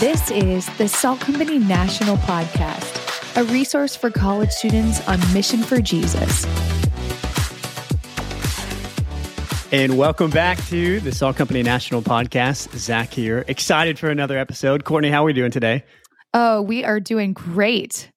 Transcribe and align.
This 0.00 0.30
is 0.30 0.68
the 0.76 0.88
Salt 0.88 1.20
Company 1.20 1.58
National 1.58 2.18
Podcast, 2.18 3.40
a 3.40 3.44
resource 3.44 3.96
for 3.96 4.10
college 4.10 4.50
students 4.50 5.00
on 5.08 5.18
mission 5.32 5.62
for 5.62 5.80
Jesus. 5.80 6.44
And 9.72 9.96
welcome 9.96 10.30
back 10.30 10.58
to 10.66 11.00
the 11.00 11.12
Salt 11.12 11.36
Company 11.36 11.62
National 11.62 12.02
Podcast. 12.02 12.76
Zach 12.76 13.10
here. 13.10 13.42
Excited 13.48 13.98
for 13.98 14.10
another 14.10 14.36
episode. 14.36 14.84
Courtney, 14.84 15.08
how 15.08 15.22
are 15.22 15.26
we 15.26 15.32
doing 15.32 15.50
today? 15.50 15.82
Oh, 16.34 16.60
we 16.60 16.84
are 16.84 17.00
doing 17.00 17.32
great. 17.32 18.12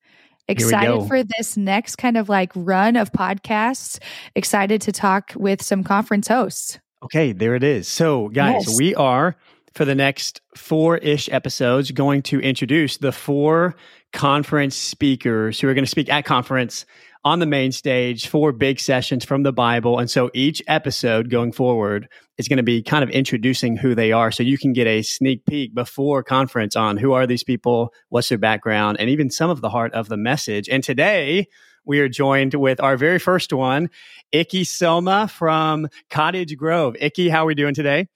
Excited 0.50 1.08
for 1.08 1.24
this 1.24 1.56
next 1.56 1.96
kind 1.96 2.18
of 2.18 2.28
like 2.28 2.52
run 2.56 2.98
of 2.98 3.14
podcasts. 3.14 4.00
Excited 4.36 4.82
to 4.82 4.92
talk 4.92 5.32
with 5.38 5.62
some 5.62 5.86
conference 5.86 6.28
hosts. 6.28 6.78
Okay, 7.04 7.32
there 7.32 7.56
it 7.56 7.64
is. 7.64 7.88
So, 7.88 8.28
guys, 8.28 8.68
yes. 8.68 8.78
we 8.78 8.94
are 8.96 9.38
for 9.74 9.86
the 9.86 9.96
next 9.96 10.42
four 10.56 10.98
ish 10.98 11.30
episodes 11.32 11.92
going 11.92 12.22
to 12.24 12.40
introduce 12.40 12.98
the 12.98 13.12
four 13.12 13.76
conference 14.14 14.76
speakers 14.76 15.60
who 15.60 15.68
are 15.68 15.74
going 15.74 15.86
to 15.86 15.90
speak 15.90 16.10
at 16.10 16.26
conference 16.26 16.86
on 17.26 17.40
the 17.40 17.46
main 17.46 17.72
stage 17.72 18.28
for 18.28 18.52
big 18.52 18.80
sessions 18.80 19.26
from 19.26 19.44
the 19.44 19.52
Bible. 19.52 20.00
And 20.00 20.10
so 20.10 20.32
each 20.34 20.64
episode 20.68 21.30
going 21.30 21.52
forward 21.52 22.08
is 22.38 22.48
going 22.48 22.58
to 22.58 22.64
be 22.64 22.82
kind 22.82 23.04
of 23.04 23.10
introducing 23.10 23.76
who 23.76 23.94
they 23.94 24.12
are. 24.12 24.32
So 24.32 24.42
you 24.42 24.58
can 24.58 24.72
get 24.72 24.88
a 24.88 25.02
sneak 25.02 25.46
peek 25.46 25.76
before 25.76 26.24
conference 26.24 26.76
on 26.76 26.98
who 26.98 27.12
are 27.12 27.28
these 27.28 27.44
people, 27.44 27.94
what's 28.08 28.30
their 28.30 28.38
background, 28.38 28.98
and 29.00 29.10
even 29.10 29.30
some 29.30 29.50
of 29.50 29.62
the 29.62 29.70
heart 29.70 29.94
of 29.94 30.08
the 30.08 30.18
message. 30.18 30.70
And 30.70 30.84
today, 30.84 31.48
we 31.86 32.00
are 32.00 32.10
joined 32.10 32.54
with 32.54 32.80
our 32.80 32.96
very 32.96 33.20
first 33.20 33.52
one, 33.52 33.90
Ikki 34.32 34.64
Soma 34.64 35.28
from 35.28 35.88
Cottage 36.10 36.56
Grove. 36.56 36.96
Ikki, 37.00 37.30
how 37.30 37.44
are 37.44 37.48
we 37.48 37.56
doing 37.56 37.74
today? 37.74 38.08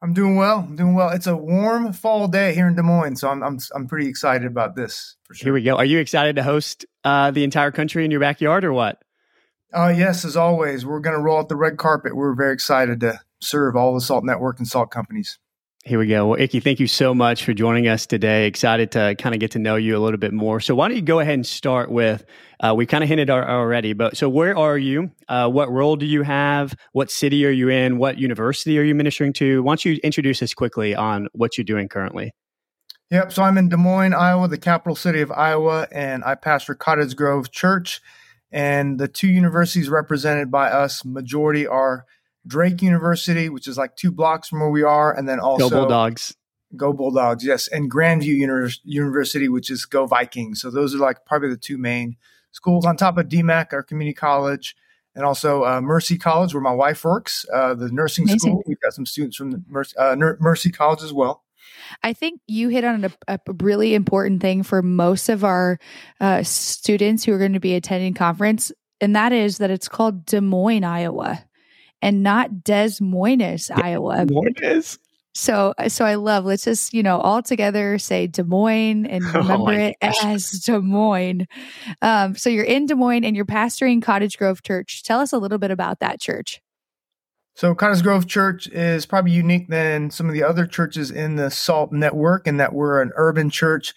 I'm 0.00 0.12
doing 0.12 0.36
well. 0.36 0.60
I'm 0.60 0.76
doing 0.76 0.94
well. 0.94 1.10
It's 1.10 1.26
a 1.26 1.36
warm 1.36 1.92
fall 1.92 2.28
day 2.28 2.54
here 2.54 2.68
in 2.68 2.76
Des 2.76 2.82
Moines, 2.82 3.16
so 3.16 3.28
I'm 3.28 3.42
I'm 3.42 3.58
I'm 3.74 3.88
pretty 3.88 4.08
excited 4.08 4.46
about 4.46 4.76
this. 4.76 5.16
For 5.24 5.34
sure. 5.34 5.46
Here 5.46 5.52
we 5.52 5.62
go. 5.62 5.76
Are 5.76 5.84
you 5.84 5.98
excited 5.98 6.36
to 6.36 6.42
host 6.42 6.86
uh, 7.04 7.32
the 7.32 7.42
entire 7.42 7.72
country 7.72 8.04
in 8.04 8.10
your 8.10 8.20
backyard, 8.20 8.64
or 8.64 8.72
what? 8.72 9.02
Uh, 9.72 9.92
yes, 9.94 10.24
as 10.24 10.36
always. 10.36 10.86
We're 10.86 11.00
going 11.00 11.16
to 11.16 11.22
roll 11.22 11.40
out 11.40 11.48
the 11.48 11.56
red 11.56 11.76
carpet. 11.76 12.16
We're 12.16 12.34
very 12.34 12.54
excited 12.54 13.00
to 13.00 13.20
serve 13.40 13.76
all 13.76 13.92
the 13.92 14.00
salt 14.00 14.24
network 14.24 14.58
and 14.58 14.66
salt 14.68 14.90
companies. 14.90 15.38
Here 15.88 15.98
we 15.98 16.06
go. 16.06 16.26
Well, 16.26 16.38
Ikki, 16.38 16.60
thank 16.60 16.80
you 16.80 16.86
so 16.86 17.14
much 17.14 17.44
for 17.44 17.54
joining 17.54 17.88
us 17.88 18.04
today. 18.04 18.46
Excited 18.46 18.90
to 18.90 19.14
kind 19.14 19.34
of 19.34 19.40
get 19.40 19.52
to 19.52 19.58
know 19.58 19.76
you 19.76 19.96
a 19.96 20.00
little 20.00 20.18
bit 20.18 20.34
more. 20.34 20.60
So, 20.60 20.74
why 20.74 20.86
don't 20.86 20.98
you 20.98 21.02
go 21.02 21.18
ahead 21.18 21.32
and 21.32 21.46
start 21.46 21.90
with? 21.90 22.26
Uh, 22.60 22.74
we 22.76 22.84
kind 22.84 23.02
of 23.02 23.08
hinted 23.08 23.30
already, 23.30 23.94
but 23.94 24.14
so 24.14 24.28
where 24.28 24.54
are 24.54 24.76
you? 24.76 25.10
Uh, 25.30 25.48
what 25.48 25.70
role 25.70 25.96
do 25.96 26.04
you 26.04 26.24
have? 26.24 26.74
What 26.92 27.10
city 27.10 27.46
are 27.46 27.50
you 27.50 27.70
in? 27.70 27.96
What 27.96 28.18
university 28.18 28.78
are 28.78 28.82
you 28.82 28.94
ministering 28.94 29.32
to? 29.34 29.62
Why 29.62 29.70
don't 29.70 29.84
you 29.86 29.98
introduce 30.04 30.42
us 30.42 30.52
quickly 30.52 30.94
on 30.94 31.28
what 31.32 31.56
you're 31.56 31.64
doing 31.64 31.88
currently? 31.88 32.32
Yep. 33.10 33.32
So 33.32 33.42
I'm 33.42 33.56
in 33.56 33.70
Des 33.70 33.78
Moines, 33.78 34.12
Iowa, 34.12 34.46
the 34.46 34.58
capital 34.58 34.94
city 34.94 35.22
of 35.22 35.32
Iowa, 35.32 35.88
and 35.90 36.22
I 36.22 36.34
pastor 36.34 36.74
Cottage 36.74 37.16
Grove 37.16 37.50
Church. 37.50 38.02
And 38.52 39.00
the 39.00 39.08
two 39.08 39.28
universities 39.28 39.88
represented 39.88 40.50
by 40.50 40.70
us, 40.70 41.02
majority 41.02 41.66
are 41.66 42.04
Drake 42.48 42.82
University, 42.82 43.48
which 43.48 43.68
is 43.68 43.76
like 43.76 43.94
two 43.94 44.10
blocks 44.10 44.48
from 44.48 44.60
where 44.60 44.70
we 44.70 44.82
are, 44.82 45.14
and 45.14 45.28
then 45.28 45.38
also 45.38 45.68
Go 45.68 45.80
Bulldogs. 45.80 46.34
Go 46.76 46.92
Bulldogs, 46.92 47.44
yes, 47.44 47.68
and 47.68 47.90
Grandview 47.90 48.36
Univers- 48.36 48.80
University, 48.84 49.48
which 49.48 49.70
is 49.70 49.84
Go 49.84 50.06
Vikings. 50.06 50.60
So 50.60 50.70
those 50.70 50.94
are 50.94 50.98
like 50.98 51.24
probably 51.26 51.50
the 51.50 51.56
two 51.56 51.78
main 51.78 52.16
schools 52.52 52.84
on 52.84 52.96
top 52.96 53.18
of 53.18 53.28
DMACC, 53.28 53.72
our 53.72 53.82
community 53.82 54.14
college, 54.14 54.74
and 55.14 55.24
also 55.24 55.64
uh, 55.64 55.80
Mercy 55.80 56.18
College, 56.18 56.54
where 56.54 56.62
my 56.62 56.72
wife 56.72 57.04
works, 57.04 57.44
uh, 57.52 57.74
the 57.74 57.90
nursing 57.90 58.24
Amazing. 58.24 58.38
school. 58.38 58.62
We've 58.66 58.80
got 58.80 58.92
some 58.92 59.06
students 59.06 59.36
from 59.36 59.50
the 59.50 59.62
Mercy, 59.68 59.96
uh, 59.96 60.16
Mercy 60.16 60.70
College 60.70 61.02
as 61.02 61.12
well. 61.12 61.44
I 62.02 62.12
think 62.12 62.40
you 62.46 62.68
hit 62.68 62.84
on 62.84 63.04
a, 63.04 63.12
a, 63.28 63.38
really 63.60 63.94
important 63.94 64.40
thing 64.40 64.62
for 64.62 64.82
most 64.82 65.28
of 65.28 65.44
our 65.44 65.78
uh, 66.20 66.42
students 66.42 67.24
who 67.24 67.32
are 67.32 67.38
going 67.38 67.52
to 67.52 67.60
be 67.60 67.74
attending 67.74 68.14
conference, 68.14 68.72
and 69.00 69.14
that 69.16 69.32
is 69.32 69.58
that 69.58 69.70
it's 69.70 69.88
called 69.88 70.26
Des 70.26 70.40
Moines, 70.40 70.84
Iowa 70.84 71.47
and 72.02 72.22
not 72.22 72.64
Des 72.64 72.92
Moines, 73.00 73.70
Iowa. 73.70 74.26
Moines. 74.30 74.98
So, 75.34 75.72
so 75.86 76.04
I 76.04 76.16
love. 76.16 76.44
Let's 76.44 76.64
just 76.64 76.92
you 76.92 77.02
know 77.02 77.20
all 77.20 77.42
together 77.42 77.98
say 77.98 78.26
Des 78.26 78.42
Moines 78.42 79.06
and 79.06 79.24
oh 79.34 79.38
remember 79.38 79.72
oh 79.72 79.86
it 79.86 79.96
gosh. 80.02 80.24
as 80.24 80.50
Des 80.50 80.80
Moines. 80.80 81.46
Um, 82.02 82.34
so 82.34 82.50
you're 82.50 82.64
in 82.64 82.86
Des 82.86 82.94
Moines 82.94 83.24
and 83.24 83.36
you're 83.36 83.44
pastoring 83.44 84.02
Cottage 84.02 84.36
Grove 84.36 84.62
Church. 84.62 85.02
Tell 85.02 85.20
us 85.20 85.32
a 85.32 85.38
little 85.38 85.58
bit 85.58 85.70
about 85.70 86.00
that 86.00 86.20
church. 86.20 86.60
So 87.54 87.74
Cottage 87.74 88.02
Grove 88.02 88.26
Church 88.26 88.68
is 88.68 89.04
probably 89.04 89.32
unique 89.32 89.68
than 89.68 90.10
some 90.10 90.28
of 90.28 90.32
the 90.32 90.44
other 90.44 90.66
churches 90.66 91.10
in 91.10 91.36
the 91.36 91.50
SALT 91.50 91.92
network, 91.92 92.46
in 92.46 92.56
that 92.58 92.72
we're 92.72 93.02
an 93.02 93.10
urban 93.16 93.50
church 93.50 93.94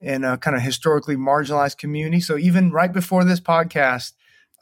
in 0.00 0.24
a 0.24 0.36
kind 0.36 0.56
of 0.56 0.62
historically 0.62 1.16
marginalized 1.16 1.78
community. 1.78 2.20
So 2.20 2.36
even 2.36 2.70
right 2.70 2.92
before 2.92 3.24
this 3.24 3.40
podcast, 3.40 4.12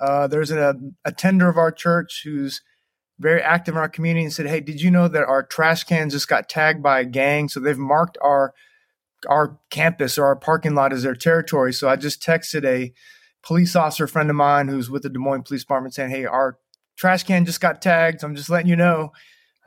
uh, 0.01 0.27
there's 0.27 0.51
a, 0.51 0.75
a 1.05 1.13
tender 1.13 1.49
of 1.49 1.57
our 1.57 1.73
church 1.73 2.23
who's 2.25 2.63
very 3.19 3.41
active 3.41 3.75
in 3.75 3.81
our 3.81 3.89
community 3.89 4.25
and 4.25 4.33
said, 4.33 4.47
"Hey, 4.47 4.61
did 4.61 4.81
you 4.81 4.91
know 4.91 5.09
that 5.09 5.25
our 5.25 5.43
trash 5.43 5.85
cans 5.85 6.13
just 6.13 6.29
got 6.29 6.49
tagged 6.49 6.83
by 6.83 7.01
a 7.01 7.05
gang? 7.05 7.49
So 7.49 7.61
they've 7.61 7.79
marked 7.79 8.19
our 8.21 8.55
our 9.29 9.59
campus 9.71 10.19
or 10.19 10.27
our 10.27 10.37
parking 10.37 10.75
lot 10.75 10.93
as 10.93 11.03
their 11.03 11.15
territory." 11.15 11.73
So 11.73 11.89
I 11.89 11.97
just 11.97 12.23
texted 12.23 12.65
a 12.65 12.93
police 13.43 13.77
officer 13.77 14.07
friend 14.07 14.31
of 14.31 14.37
mine 14.37 14.69
who's 14.69 14.91
with 14.91 15.03
the 15.03 15.11
Des 15.11 15.19
Moines 15.19 15.43
Police 15.43 15.63
Department 15.63 15.95
saying, 15.95 16.11
"Hey, 16.11 16.25
our 16.25 16.59
trash 16.97 17.23
can 17.25 17.45
just 17.45 17.61
got 17.61 17.83
tagged. 17.83 18.21
So 18.21 18.27
I'm 18.27 18.37
just 18.37 18.51
letting 18.51 18.69
you 18.69 18.77
know 18.77 19.13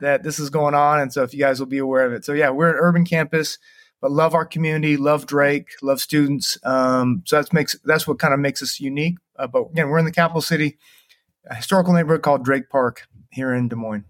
that 0.00 0.22
this 0.22 0.38
is 0.38 0.50
going 0.50 0.74
on, 0.74 1.00
and 1.00 1.12
so 1.12 1.22
if 1.22 1.32
you 1.32 1.40
guys 1.40 1.58
will 1.58 1.66
be 1.66 1.78
aware 1.78 2.04
of 2.04 2.12
it." 2.12 2.24
So 2.24 2.32
yeah, 2.34 2.50
we're 2.50 2.70
an 2.70 2.78
urban 2.78 3.04
campus. 3.04 3.58
But 4.00 4.12
love 4.12 4.32
our 4.32 4.44
community, 4.44 4.96
love 4.96 5.26
Drake, 5.26 5.70
love 5.82 6.00
students. 6.00 6.56
Um, 6.62 7.24
so 7.26 7.34
that's 7.34 7.52
makes 7.52 7.76
that's 7.84 8.06
what 8.06 8.20
kind 8.20 8.32
of 8.32 8.38
makes 8.38 8.62
us 8.62 8.78
unique. 8.78 9.16
Uh, 9.36 9.48
but 9.48 9.70
again, 9.72 9.88
we're 9.88 9.98
in 9.98 10.04
the 10.04 10.12
capital 10.12 10.40
city, 10.40 10.78
a 11.50 11.56
historical 11.56 11.92
neighborhood 11.92 12.22
called 12.22 12.44
Drake 12.44 12.70
Park 12.70 13.08
here 13.30 13.52
in 13.54 13.68
Des 13.68 13.76
Moines. 13.76 14.04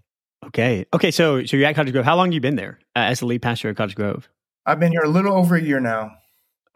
Okay. 0.47 0.87
Okay. 0.95 1.11
So, 1.11 1.45
so 1.45 1.57
you're 1.57 1.67
at 1.67 1.75
Cottage 1.75 1.93
Grove. 1.93 2.05
How 2.05 2.17
long 2.17 2.29
have 2.29 2.35
you 2.35 2.41
been 2.41 2.57
there 2.57 2.79
uh, 2.97 3.01
as 3.01 3.21
the 3.21 3.27
lead 3.27 3.43
pastor 3.43 3.69
at 3.69 3.77
Cottage 3.77 3.97
Grove? 3.97 4.29
I've 4.67 4.81
been 4.81 4.93
here 4.93 5.03
a 5.03 5.09
little 5.09 5.35
over 5.35 5.57
a 5.57 5.63
year 5.63 5.81
now. 5.81 6.13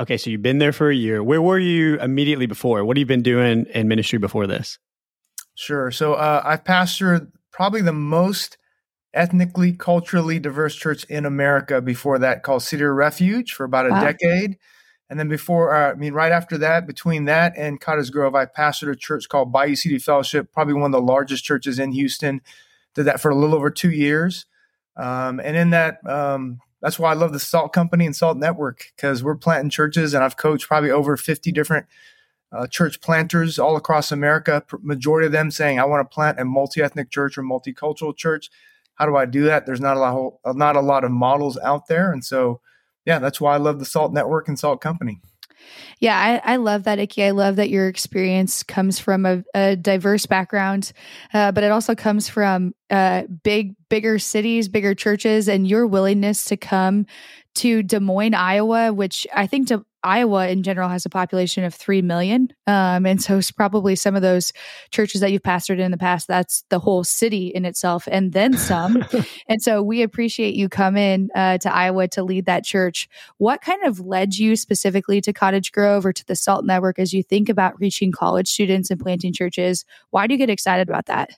Okay. 0.00 0.16
So 0.16 0.30
you've 0.30 0.42
been 0.42 0.58
there 0.58 0.72
for 0.72 0.90
a 0.90 0.94
year. 0.94 1.22
Where 1.22 1.40
were 1.40 1.58
you 1.58 1.98
immediately 2.00 2.46
before? 2.46 2.84
What 2.84 2.96
have 2.96 3.00
you 3.00 3.06
been 3.06 3.22
doing 3.22 3.66
in 3.66 3.88
ministry 3.88 4.18
before 4.18 4.46
this? 4.46 4.78
Sure. 5.54 5.90
So 5.90 6.14
uh, 6.14 6.42
I've 6.44 6.64
pastored 6.64 7.30
probably 7.50 7.82
the 7.82 7.92
most 7.92 8.58
ethnically, 9.14 9.72
culturally 9.72 10.38
diverse 10.38 10.74
church 10.74 11.04
in 11.04 11.26
America 11.26 11.80
before 11.80 12.18
that 12.18 12.42
called 12.42 12.62
Cedar 12.62 12.94
Refuge 12.94 13.52
for 13.52 13.64
about 13.64 13.86
a 13.86 13.90
wow. 13.90 14.00
decade. 14.02 14.56
And 15.10 15.18
then 15.18 15.28
before, 15.28 15.74
uh, 15.74 15.92
I 15.92 15.94
mean, 15.94 16.14
right 16.14 16.32
after 16.32 16.56
that, 16.58 16.86
between 16.86 17.26
that 17.26 17.52
and 17.56 17.80
Cottage 17.80 18.10
Grove, 18.10 18.34
I 18.34 18.46
pastored 18.46 18.90
a 18.90 18.96
church 18.96 19.28
called 19.28 19.52
Bayou 19.52 19.74
City 19.74 19.98
Fellowship, 19.98 20.52
probably 20.52 20.74
one 20.74 20.86
of 20.86 20.92
the 20.92 21.06
largest 21.06 21.44
churches 21.44 21.78
in 21.78 21.92
Houston. 21.92 22.40
Did 22.94 23.04
that 23.04 23.20
for 23.20 23.30
a 23.30 23.34
little 23.34 23.54
over 23.54 23.70
two 23.70 23.90
years. 23.90 24.46
Um, 24.96 25.40
and 25.40 25.56
in 25.56 25.70
that, 25.70 25.98
um, 26.06 26.60
that's 26.80 26.98
why 26.98 27.10
I 27.12 27.14
love 27.14 27.32
the 27.32 27.38
Salt 27.38 27.72
Company 27.72 28.06
and 28.06 28.16
Salt 28.16 28.36
Network 28.36 28.86
because 28.96 29.22
we're 29.22 29.36
planting 29.36 29.70
churches, 29.70 30.14
and 30.14 30.24
I've 30.24 30.36
coached 30.36 30.66
probably 30.66 30.90
over 30.90 31.16
50 31.16 31.52
different 31.52 31.86
uh, 32.50 32.66
church 32.66 33.00
planters 33.00 33.58
all 33.58 33.76
across 33.76 34.12
America. 34.12 34.62
Majority 34.82 35.26
of 35.26 35.32
them 35.32 35.50
saying, 35.50 35.78
"I 35.78 35.84
want 35.84 36.08
to 36.08 36.14
plant 36.14 36.40
a 36.40 36.44
multi-ethnic 36.44 37.10
church 37.10 37.38
or 37.38 37.42
multicultural 37.42 38.16
church." 38.16 38.50
How 38.96 39.06
do 39.06 39.16
I 39.16 39.24
do 39.24 39.44
that? 39.44 39.64
There's 39.64 39.80
not 39.80 39.96
a 39.96 40.00
lot, 40.00 40.34
not 40.56 40.76
a 40.76 40.80
lot 40.80 41.04
of 41.04 41.10
models 41.10 41.56
out 41.62 41.86
there, 41.86 42.12
and 42.12 42.24
so 42.24 42.60
yeah, 43.04 43.18
that's 43.18 43.40
why 43.40 43.54
I 43.54 43.58
love 43.58 43.78
the 43.78 43.84
Salt 43.84 44.12
Network 44.12 44.48
and 44.48 44.58
Salt 44.58 44.80
Company. 44.80 45.20
Yeah, 46.00 46.40
I, 46.44 46.54
I 46.54 46.56
love 46.56 46.84
that, 46.84 46.98
Ikki. 46.98 47.22
I 47.22 47.30
love 47.30 47.56
that 47.56 47.70
your 47.70 47.88
experience 47.88 48.62
comes 48.62 48.98
from 48.98 49.24
a, 49.24 49.44
a 49.54 49.76
diverse 49.76 50.26
background, 50.26 50.92
uh, 51.32 51.52
but 51.52 51.62
it 51.62 51.70
also 51.70 51.94
comes 51.94 52.28
from 52.28 52.74
uh, 52.90 53.22
big, 53.44 53.74
bigger 53.88 54.18
cities, 54.18 54.68
bigger 54.68 54.94
churches, 54.94 55.48
and 55.48 55.66
your 55.66 55.86
willingness 55.86 56.44
to 56.46 56.56
come 56.56 57.06
to 57.56 57.82
Des 57.82 58.00
Moines, 58.00 58.34
Iowa, 58.34 58.92
which 58.92 59.26
I 59.34 59.46
think 59.46 59.68
De- 59.68 59.84
Iowa 60.04 60.48
in 60.48 60.62
general 60.62 60.88
has 60.88 61.06
a 61.06 61.10
population 61.10 61.64
of 61.64 61.74
3 61.74 62.02
million. 62.02 62.52
Um, 62.66 63.06
and 63.06 63.22
so 63.22 63.38
it's 63.38 63.50
probably 63.50 63.96
some 63.96 64.16
of 64.16 64.22
those 64.22 64.52
churches 64.90 65.20
that 65.20 65.32
you've 65.32 65.42
pastored 65.42 65.78
in 65.78 65.90
the 65.90 65.96
past, 65.96 66.28
that's 66.28 66.64
the 66.68 66.78
whole 66.78 67.04
city 67.04 67.48
in 67.48 67.64
itself 67.64 68.08
and 68.10 68.32
then 68.32 68.56
some. 68.56 69.04
and 69.48 69.62
so 69.62 69.82
we 69.82 70.02
appreciate 70.02 70.54
you 70.54 70.68
coming 70.68 71.28
uh, 71.34 71.58
to 71.58 71.74
Iowa 71.74 72.08
to 72.08 72.22
lead 72.22 72.46
that 72.46 72.64
church. 72.64 73.08
What 73.38 73.60
kind 73.60 73.84
of 73.84 74.00
led 74.00 74.34
you 74.34 74.56
specifically 74.56 75.20
to 75.20 75.32
Cottage 75.32 75.72
Grove 75.72 76.04
or 76.06 76.12
to 76.12 76.26
the 76.26 76.36
SALT 76.36 76.64
Network 76.64 76.98
as 76.98 77.12
you 77.12 77.22
think 77.22 77.48
about 77.48 77.78
reaching 77.80 78.12
college 78.12 78.48
students 78.48 78.90
and 78.90 79.00
planting 79.00 79.32
churches? 79.32 79.84
Why 80.10 80.26
do 80.26 80.34
you 80.34 80.38
get 80.38 80.50
excited 80.50 80.88
about 80.88 81.06
that? 81.06 81.30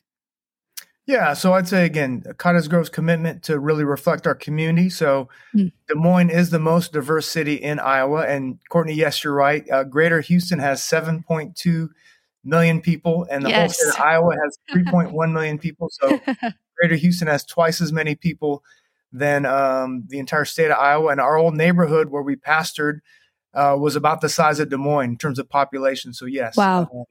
Yeah, 1.06 1.34
so 1.34 1.52
I'd 1.52 1.68
say 1.68 1.84
again, 1.84 2.24
Cottage 2.38 2.68
Grove's 2.68 2.88
commitment 2.88 3.42
to 3.44 3.58
really 3.58 3.84
reflect 3.84 4.26
our 4.26 4.34
community. 4.34 4.88
So 4.88 5.28
mm. 5.54 5.70
Des 5.86 5.94
Moines 5.94 6.30
is 6.30 6.48
the 6.48 6.58
most 6.58 6.92
diverse 6.92 7.28
city 7.28 7.56
in 7.56 7.78
Iowa, 7.78 8.26
and 8.26 8.58
Courtney, 8.70 8.94
yes, 8.94 9.22
you're 9.22 9.34
right. 9.34 9.68
Uh, 9.70 9.84
Greater 9.84 10.20
Houston 10.22 10.58
has 10.60 10.80
7.2 10.80 11.88
million 12.42 12.80
people, 12.80 13.26
and 13.30 13.44
the 13.44 13.50
yes. 13.50 13.60
whole 13.60 13.92
state 13.92 14.00
of 14.00 14.06
Iowa 14.06 14.34
has 14.42 14.58
3.1 14.74 15.32
million 15.32 15.58
people. 15.58 15.88
So 15.90 16.20
Greater 16.78 16.96
Houston 16.96 17.28
has 17.28 17.44
twice 17.44 17.82
as 17.82 17.92
many 17.92 18.14
people 18.14 18.62
than 19.12 19.44
um, 19.46 20.04
the 20.08 20.18
entire 20.18 20.44
state 20.44 20.70
of 20.70 20.78
Iowa. 20.78 21.10
And 21.10 21.20
our 21.20 21.36
old 21.36 21.54
neighborhood 21.54 22.08
where 22.08 22.22
we 22.22 22.36
pastored 22.36 23.00
uh, 23.52 23.76
was 23.78 23.94
about 23.94 24.20
the 24.20 24.28
size 24.28 24.58
of 24.58 24.70
Des 24.70 24.76
Moines 24.76 25.10
in 25.10 25.18
terms 25.18 25.38
of 25.38 25.48
population. 25.48 26.12
So, 26.12 26.26
yes. 26.26 26.56
Wow. 26.56 26.88
Um, 26.92 27.04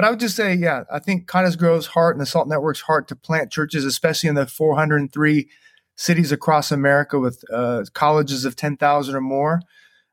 but 0.00 0.06
I 0.06 0.10
would 0.12 0.20
just 0.20 0.34
say, 0.34 0.54
yeah, 0.54 0.84
I 0.90 0.98
think 0.98 1.26
Cottage 1.26 1.58
Grove's 1.58 1.88
heart 1.88 2.16
and 2.16 2.22
the 2.22 2.26
Salt 2.26 2.48
Network's 2.48 2.80
heart 2.80 3.06
to 3.08 3.14
plant 3.14 3.52
churches, 3.52 3.84
especially 3.84 4.30
in 4.30 4.34
the 4.34 4.46
403 4.46 5.46
cities 5.94 6.32
across 6.32 6.72
America 6.72 7.18
with 7.18 7.44
uh, 7.52 7.84
colleges 7.92 8.46
of 8.46 8.56
10,000 8.56 9.14
or 9.14 9.20
more. 9.20 9.60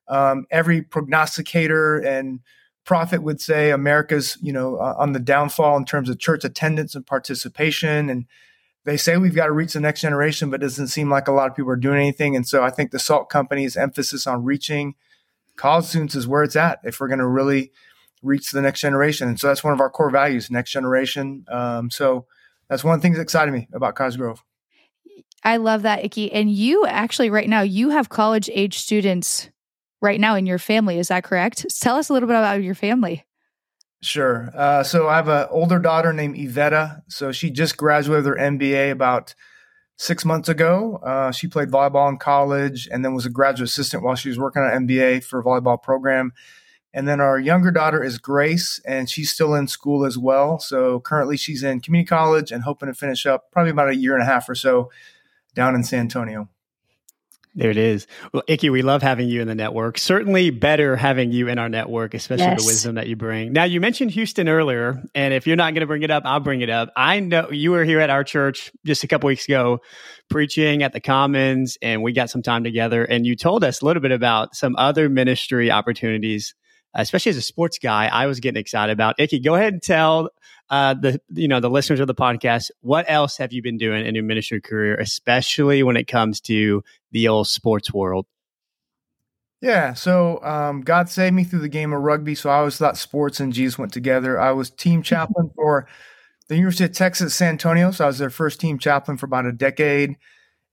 Um, 0.10 0.46
every 0.52 0.82
prognosticator 0.82 2.00
and 2.00 2.42
prophet 2.84 3.24
would 3.24 3.40
say 3.40 3.72
America's, 3.72 4.38
you 4.42 4.52
know, 4.52 4.76
uh, 4.76 4.96
on 4.98 5.14
the 5.14 5.22
downfall 5.22 5.78
in 5.78 5.86
terms 5.86 6.10
of 6.10 6.20
church 6.20 6.44
attendance 6.44 6.94
and 6.94 7.08
participation. 7.08 8.10
And 8.10 8.26
they 8.84 8.98
say 8.98 9.16
we've 9.16 9.34
got 9.34 9.46
to 9.46 9.54
reach 9.54 9.72
the 9.72 9.80
next 9.80 10.02
generation, 10.02 10.50
but 10.50 10.62
it 10.62 10.66
doesn't 10.66 10.88
seem 10.88 11.10
like 11.10 11.30
a 11.30 11.32
lot 11.32 11.50
of 11.50 11.56
people 11.56 11.72
are 11.72 11.78
doing 11.78 12.00
anything. 12.00 12.36
And 12.36 12.46
so 12.46 12.62
I 12.62 12.72
think 12.72 12.92
the 12.92 13.00
Salt 13.00 13.30
Company's 13.30 13.78
emphasis 13.78 14.28
on 14.28 14.44
reaching 14.44 14.96
college 15.56 15.86
students 15.86 16.14
is 16.14 16.28
where 16.28 16.44
it's 16.44 16.58
at 16.58 16.80
if 16.84 17.00
we're 17.00 17.08
going 17.08 17.20
to 17.20 17.26
really 17.26 17.72
reach 18.28 18.52
the 18.52 18.62
next 18.62 18.82
generation. 18.82 19.28
And 19.28 19.40
so 19.40 19.48
that's 19.48 19.64
one 19.64 19.74
of 19.74 19.80
our 19.80 19.90
core 19.90 20.10
values, 20.10 20.52
next 20.52 20.72
generation. 20.72 21.46
Um, 21.50 21.90
so 21.90 22.26
that's 22.70 22.84
one 22.84 22.96
of 22.96 23.02
the 23.02 23.04
things 23.04 23.18
that 23.18 23.24
excited 23.24 23.52
me 23.52 23.68
about 23.74 23.96
Cottage 23.96 24.18
Grove. 24.18 24.44
I 25.44 25.58
love 25.58 25.84
that, 25.84 26.04
Ikki. 26.04 26.32
And 26.32 26.52
you 26.52 26.86
actually, 26.86 27.30
right 27.30 27.48
now, 27.48 27.62
you 27.62 27.90
have 27.90 28.10
college 28.10 28.50
age 28.54 28.78
students 28.80 29.50
right 30.02 30.20
now 30.20 30.36
in 30.36 30.46
your 30.46 30.60
family. 30.60 31.00
Is 31.00 31.08
that 31.08 31.24
correct? 31.24 31.66
Tell 31.80 31.96
us 31.96 32.10
a 32.10 32.14
little 32.14 32.28
bit 32.28 32.36
about 32.36 32.62
your 32.62 32.76
family. 32.76 33.26
Sure. 34.02 34.52
Uh, 34.56 34.84
so 34.84 35.08
I 35.08 35.16
have 35.16 35.28
an 35.28 35.48
older 35.50 35.80
daughter 35.80 36.14
named 36.14 36.36
Iveta. 36.36 37.02
So 37.08 37.32
she 37.32 37.50
just 37.50 37.78
graduated 37.78 38.26
with 38.26 38.38
her 38.38 38.44
MBA 38.44 38.92
about 38.92 39.34
six 39.98 40.24
months 40.24 40.50
ago. 40.50 40.98
Uh, 40.98 41.32
she 41.32 41.48
played 41.48 41.70
volleyball 41.70 42.10
in 42.10 42.18
college 42.18 42.88
and 42.92 43.04
then 43.04 43.16
was 43.16 43.26
a 43.26 43.32
graduate 43.32 43.70
assistant 43.70 44.04
while 44.04 44.16
she 44.16 44.30
was 44.30 44.38
working 44.38 44.62
on 44.62 44.72
an 44.72 44.88
MBA 44.88 45.24
for 45.24 45.40
a 45.40 45.44
volleyball 45.44 45.82
program. 45.82 46.34
And 46.98 47.08
then 47.08 47.22
our 47.22 47.38
younger 47.38 47.70
daughter 47.70 48.04
is 48.04 48.18
Grace, 48.18 48.82
and 48.84 49.08
she's 49.08 49.30
still 49.30 49.54
in 49.54 49.68
school 49.68 50.04
as 50.04 50.18
well. 50.18 50.58
So 50.58 51.00
currently 51.00 51.38
she's 51.38 51.62
in 51.62 51.80
community 51.80 52.08
college 52.08 52.52
and 52.52 52.64
hoping 52.64 52.88
to 52.88 52.94
finish 52.96 53.28
up 53.28 53.52
probably 53.52 53.70
about 53.70 53.90
a 53.90 53.96
year 53.96 54.16
and 54.16 54.24
a 54.24 54.26
half 54.26 54.50
or 54.50 54.56
so 54.56 54.90
down 55.54 55.76
in 55.76 55.84
San 55.84 56.00
Antonio. 56.00 56.50
There 57.54 57.70
it 57.70 57.78
is. 57.78 58.08
Well, 58.34 58.42
Ikki, 58.48 58.72
we 58.72 58.82
love 58.82 59.04
having 59.04 59.30
you 59.30 59.42
in 59.42 59.48
the 59.48 59.54
network. 59.54 60.00
Certainly 60.00 60.50
better 60.50 60.96
having 60.96 61.32
you 61.32 61.48
in 61.48 61.60
our 61.60 61.70
network, 61.70 62.16
especially 62.16 62.46
yes. 62.46 62.64
the 62.64 62.66
wisdom 62.66 62.96
that 62.96 63.06
you 63.06 63.16
bring. 63.16 63.54
Now, 63.54 63.66
you 63.66 63.80
mentioned 63.80 64.10
Houston 64.12 64.50
earlier, 64.50 65.00
and 65.14 65.36
if 65.36 65.46
you're 65.46 65.56
not 65.56 65.76
going 65.76 65.82
to 65.82 65.88
bring 65.88 66.02
it 66.02 66.10
up, 66.10 66.24
I'll 66.26 66.40
bring 66.40 66.62
it 66.62 66.72
up. 66.72 66.92
I 66.96 67.20
know 67.20 67.52
you 67.52 67.70
were 67.72 67.84
here 67.84 68.00
at 68.00 68.10
our 68.10 68.24
church 68.24 68.72
just 68.88 69.04
a 69.04 69.08
couple 69.08 69.28
weeks 69.28 69.46
ago 69.46 69.82
preaching 70.32 70.82
at 70.82 70.94
the 70.94 71.00
Commons, 71.00 71.78
and 71.80 72.02
we 72.02 72.12
got 72.12 72.32
some 72.32 72.42
time 72.42 72.64
together, 72.64 73.06
and 73.06 73.24
you 73.24 73.36
told 73.36 73.64
us 73.64 73.84
a 73.84 73.86
little 73.86 74.02
bit 74.02 74.12
about 74.12 74.56
some 74.56 74.76
other 74.78 75.10
ministry 75.10 75.70
opportunities 75.70 76.56
especially 76.94 77.30
as 77.30 77.38
a 77.38 77.42
sports 77.42 77.80
guy, 77.80 78.08
I 78.08 78.26
was 78.26 78.40
getting 78.40 78.60
excited 78.60 78.92
about. 78.92 79.20
Ikki, 79.20 79.40
go 79.40 79.56
ahead 79.56 79.74
and 79.74 79.82
tell 79.82 80.30
uh, 80.70 80.94
the 80.94 81.22
you 81.34 81.48
know 81.48 81.60
the 81.60 81.70
listeners 81.70 82.00
of 82.00 82.08
the 82.08 82.16
podcast 82.16 82.72
what 82.82 83.06
else 83.08 83.38
have 83.38 83.54
you 83.54 83.62
been 83.62 83.78
doing 83.78 84.06
in 84.06 84.16
your 84.16 84.24
ministry 84.24 84.62
career, 84.62 84.96
especially 84.96 85.84
when 85.84 85.98
it 85.98 86.08
comes 86.08 86.42
to 86.42 86.84
the 87.12 87.28
old 87.28 87.48
sports 87.48 87.94
world. 87.94 88.26
Yeah, 89.62 89.94
so 89.94 90.44
um, 90.44 90.82
God 90.82 91.10
saved 91.10 91.34
me 91.34 91.44
through 91.44 91.62
the 91.62 91.70
game 91.70 91.92
of 91.92 92.02
rugby. 92.02 92.36
So 92.36 92.50
I 92.50 92.58
always 92.58 92.78
thought 92.78 92.96
sports 92.96 93.40
and 93.40 93.52
Jesus 93.52 93.78
went 93.78 93.92
together. 93.92 94.40
I 94.40 94.52
was 94.52 94.70
team 94.70 95.02
chaplain 95.04 95.50
for 95.56 95.88
the 96.48 96.56
University 96.56 96.86
of 96.86 96.92
Texas 96.92 97.36
San 97.36 97.50
Antonio. 97.50 97.92
So 97.92 98.06
I 98.06 98.08
was 98.08 98.20
their 98.20 98.30
first 98.30 98.60
team 98.60 98.78
chaplain 98.78 99.18
for 99.18 99.26
about 99.26 99.46
a 99.46 99.52
decade. 99.52 100.18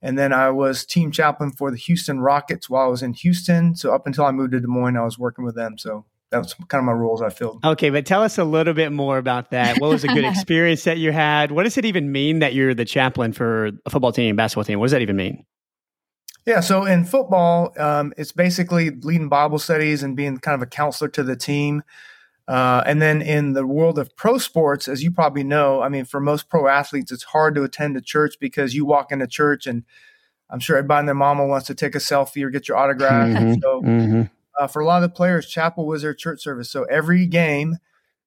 And 0.04 0.18
then 0.18 0.34
I 0.34 0.50
was 0.50 0.84
team 0.84 1.10
chaplain 1.10 1.50
for 1.50 1.70
the 1.70 1.78
Houston 1.78 2.20
Rockets 2.20 2.68
while 2.68 2.84
I 2.84 2.88
was 2.88 3.02
in 3.02 3.14
Houston. 3.14 3.74
So 3.74 3.94
up 3.94 4.06
until 4.06 4.26
I 4.26 4.32
moved 4.32 4.52
to 4.52 4.60
Des 4.60 4.66
Moines, 4.66 4.98
I 4.98 5.02
was 5.02 5.18
working 5.18 5.46
with 5.46 5.54
them. 5.54 5.78
So 5.78 6.04
that 6.30 6.38
was 6.38 6.52
kind 6.68 6.80
of 6.80 6.84
my 6.84 6.92
roles 6.92 7.22
I 7.22 7.30
filled. 7.30 7.64
Okay, 7.64 7.88
but 7.88 8.04
tell 8.04 8.22
us 8.22 8.36
a 8.36 8.44
little 8.44 8.74
bit 8.74 8.92
more 8.92 9.16
about 9.16 9.50
that. 9.52 9.80
What 9.80 9.88
was 9.88 10.04
a 10.04 10.08
good 10.08 10.24
experience 10.26 10.84
that 10.84 10.98
you 10.98 11.10
had? 11.10 11.52
What 11.52 11.62
does 11.62 11.78
it 11.78 11.86
even 11.86 12.12
mean 12.12 12.40
that 12.40 12.52
you're 12.52 12.74
the 12.74 12.84
chaplain 12.84 13.32
for 13.32 13.70
a 13.86 13.90
football 13.90 14.12
team, 14.12 14.28
and 14.28 14.36
basketball 14.36 14.64
team? 14.64 14.78
What 14.78 14.86
does 14.86 14.92
that 14.92 15.00
even 15.00 15.16
mean? 15.16 15.46
Yeah, 16.44 16.60
so 16.60 16.84
in 16.84 17.04
football, 17.04 17.72
um, 17.78 18.12
it's 18.18 18.32
basically 18.32 18.90
leading 18.90 19.30
Bible 19.30 19.58
studies 19.58 20.02
and 20.02 20.14
being 20.14 20.36
kind 20.36 20.54
of 20.54 20.60
a 20.60 20.66
counselor 20.66 21.08
to 21.12 21.22
the 21.22 21.36
team. 21.36 21.82
Uh, 22.46 22.82
and 22.84 23.00
then 23.00 23.22
in 23.22 23.54
the 23.54 23.66
world 23.66 23.98
of 23.98 24.14
pro 24.16 24.36
sports, 24.36 24.86
as 24.86 25.02
you 25.02 25.10
probably 25.10 25.44
know, 25.44 25.80
I 25.80 25.88
mean, 25.88 26.04
for 26.04 26.20
most 26.20 26.48
pro 26.48 26.68
athletes, 26.68 27.10
it's 27.10 27.24
hard 27.24 27.54
to 27.54 27.62
attend 27.62 27.96
a 27.96 28.02
church 28.02 28.36
because 28.38 28.74
you 28.74 28.84
walk 28.84 29.12
into 29.12 29.26
church 29.26 29.66
and 29.66 29.84
I'm 30.50 30.60
sure 30.60 30.76
everybody 30.76 31.00
and 31.00 31.08
their 31.08 31.14
mama 31.14 31.46
wants 31.46 31.66
to 31.68 31.74
take 31.74 31.94
a 31.94 31.98
selfie 31.98 32.44
or 32.44 32.50
get 32.50 32.68
your 32.68 32.76
autograph. 32.76 33.28
Mm-hmm, 33.28 33.60
so 33.60 33.82
mm-hmm. 33.82 34.22
Uh, 34.56 34.68
for 34.68 34.80
a 34.80 34.86
lot 34.86 35.02
of 35.02 35.10
the 35.10 35.14
players, 35.14 35.48
chapel 35.48 35.84
was 35.84 36.02
their 36.02 36.14
church 36.14 36.40
service. 36.40 36.70
So 36.70 36.84
every 36.84 37.26
game, 37.26 37.78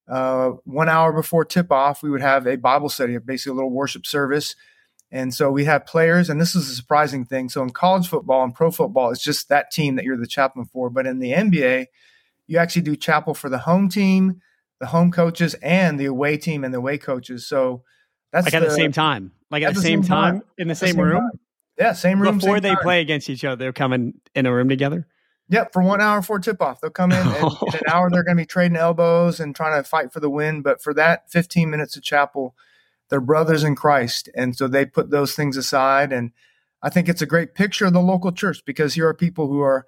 uh, 0.09 0.51
one 0.65 0.89
hour 0.89 1.13
before 1.13 1.45
tip 1.45 1.71
off, 1.71 2.03
we 2.03 2.09
would 2.09 2.19
have 2.19 2.45
a 2.45 2.57
Bible 2.57 2.89
study, 2.89 3.17
basically 3.17 3.51
a 3.51 3.55
little 3.55 3.71
worship 3.71 4.05
service. 4.05 4.53
And 5.09 5.33
so 5.33 5.49
we 5.49 5.63
have 5.65 5.85
players, 5.85 6.29
and 6.29 6.39
this 6.39 6.53
is 6.53 6.69
a 6.69 6.75
surprising 6.75 7.23
thing. 7.23 7.47
So 7.47 7.63
in 7.63 7.69
college 7.69 8.09
football 8.09 8.43
and 8.43 8.53
pro 8.53 8.71
football, 8.71 9.09
it's 9.11 9.23
just 9.23 9.47
that 9.47 9.71
team 9.71 9.95
that 9.95 10.03
you're 10.03 10.17
the 10.17 10.27
chaplain 10.27 10.65
for. 10.65 10.89
But 10.89 11.07
in 11.07 11.19
the 11.19 11.31
NBA, 11.31 11.85
you 12.47 12.57
actually 12.57 12.81
do 12.81 12.95
chapel 12.95 13.33
for 13.33 13.49
the 13.49 13.59
home 13.59 13.89
team, 13.89 14.41
the 14.79 14.87
home 14.87 15.11
coaches, 15.11 15.53
and 15.55 15.99
the 15.99 16.05
away 16.05 16.37
team 16.37 16.63
and 16.63 16.73
the 16.73 16.79
away 16.79 16.97
coaches. 16.97 17.47
So 17.47 17.83
that's 18.31 18.45
like 18.45 18.53
at 18.53 18.63
the, 18.63 18.71
same 18.71 18.91
time, 18.91 19.31
like 19.51 19.63
at, 19.63 19.75
the, 19.75 19.81
same, 19.81 20.03
same 20.03 20.09
time, 20.09 20.39
time, 20.39 20.43
in 20.57 20.67
the 20.67 20.75
same, 20.75 20.95
same 20.95 21.01
room. 21.01 21.21
Time. 21.21 21.39
Yeah, 21.77 21.93
same 21.93 22.21
room. 22.21 22.39
Before 22.39 22.55
same 22.55 22.63
they 22.63 22.69
time. 22.69 22.83
play 22.83 23.01
against 23.01 23.29
each 23.29 23.43
other, 23.43 23.55
they're 23.55 23.73
coming 23.73 24.15
in 24.33 24.45
a 24.45 24.53
room 24.53 24.69
together. 24.69 25.07
Yep, 25.49 25.71
for 25.71 25.81
one 25.81 26.01
hour 26.01 26.19
before 26.19 26.39
tip 26.39 26.61
off, 26.61 26.81
they'll 26.81 26.91
come 26.91 27.11
in, 27.11 27.25
and 27.25 27.51
in 27.67 27.75
an 27.75 27.81
hour 27.89 28.09
they're 28.09 28.23
going 28.23 28.35
to 28.35 28.41
be 28.41 28.45
trading 28.45 28.75
elbows 28.75 29.39
and 29.39 29.55
trying 29.55 29.81
to 29.81 29.87
fight 29.87 30.11
for 30.11 30.19
the 30.19 30.29
win. 30.29 30.61
But 30.61 30.81
for 30.81 30.93
that 30.95 31.31
15 31.31 31.69
minutes 31.69 31.95
of 31.95 32.03
chapel, 32.03 32.55
they're 33.09 33.21
brothers 33.21 33.63
in 33.63 33.75
Christ, 33.75 34.29
and 34.35 34.55
so 34.55 34.67
they 34.67 34.85
put 34.85 35.09
those 35.09 35.35
things 35.35 35.55
aside. 35.55 36.11
And 36.11 36.31
I 36.81 36.89
think 36.89 37.07
it's 37.07 37.21
a 37.21 37.27
great 37.27 37.55
picture 37.55 37.85
of 37.85 37.93
the 37.93 38.01
local 38.01 38.31
church 38.31 38.63
because 38.65 38.95
here 38.95 39.07
are 39.07 39.13
people 39.13 39.47
who 39.47 39.61
are, 39.61 39.85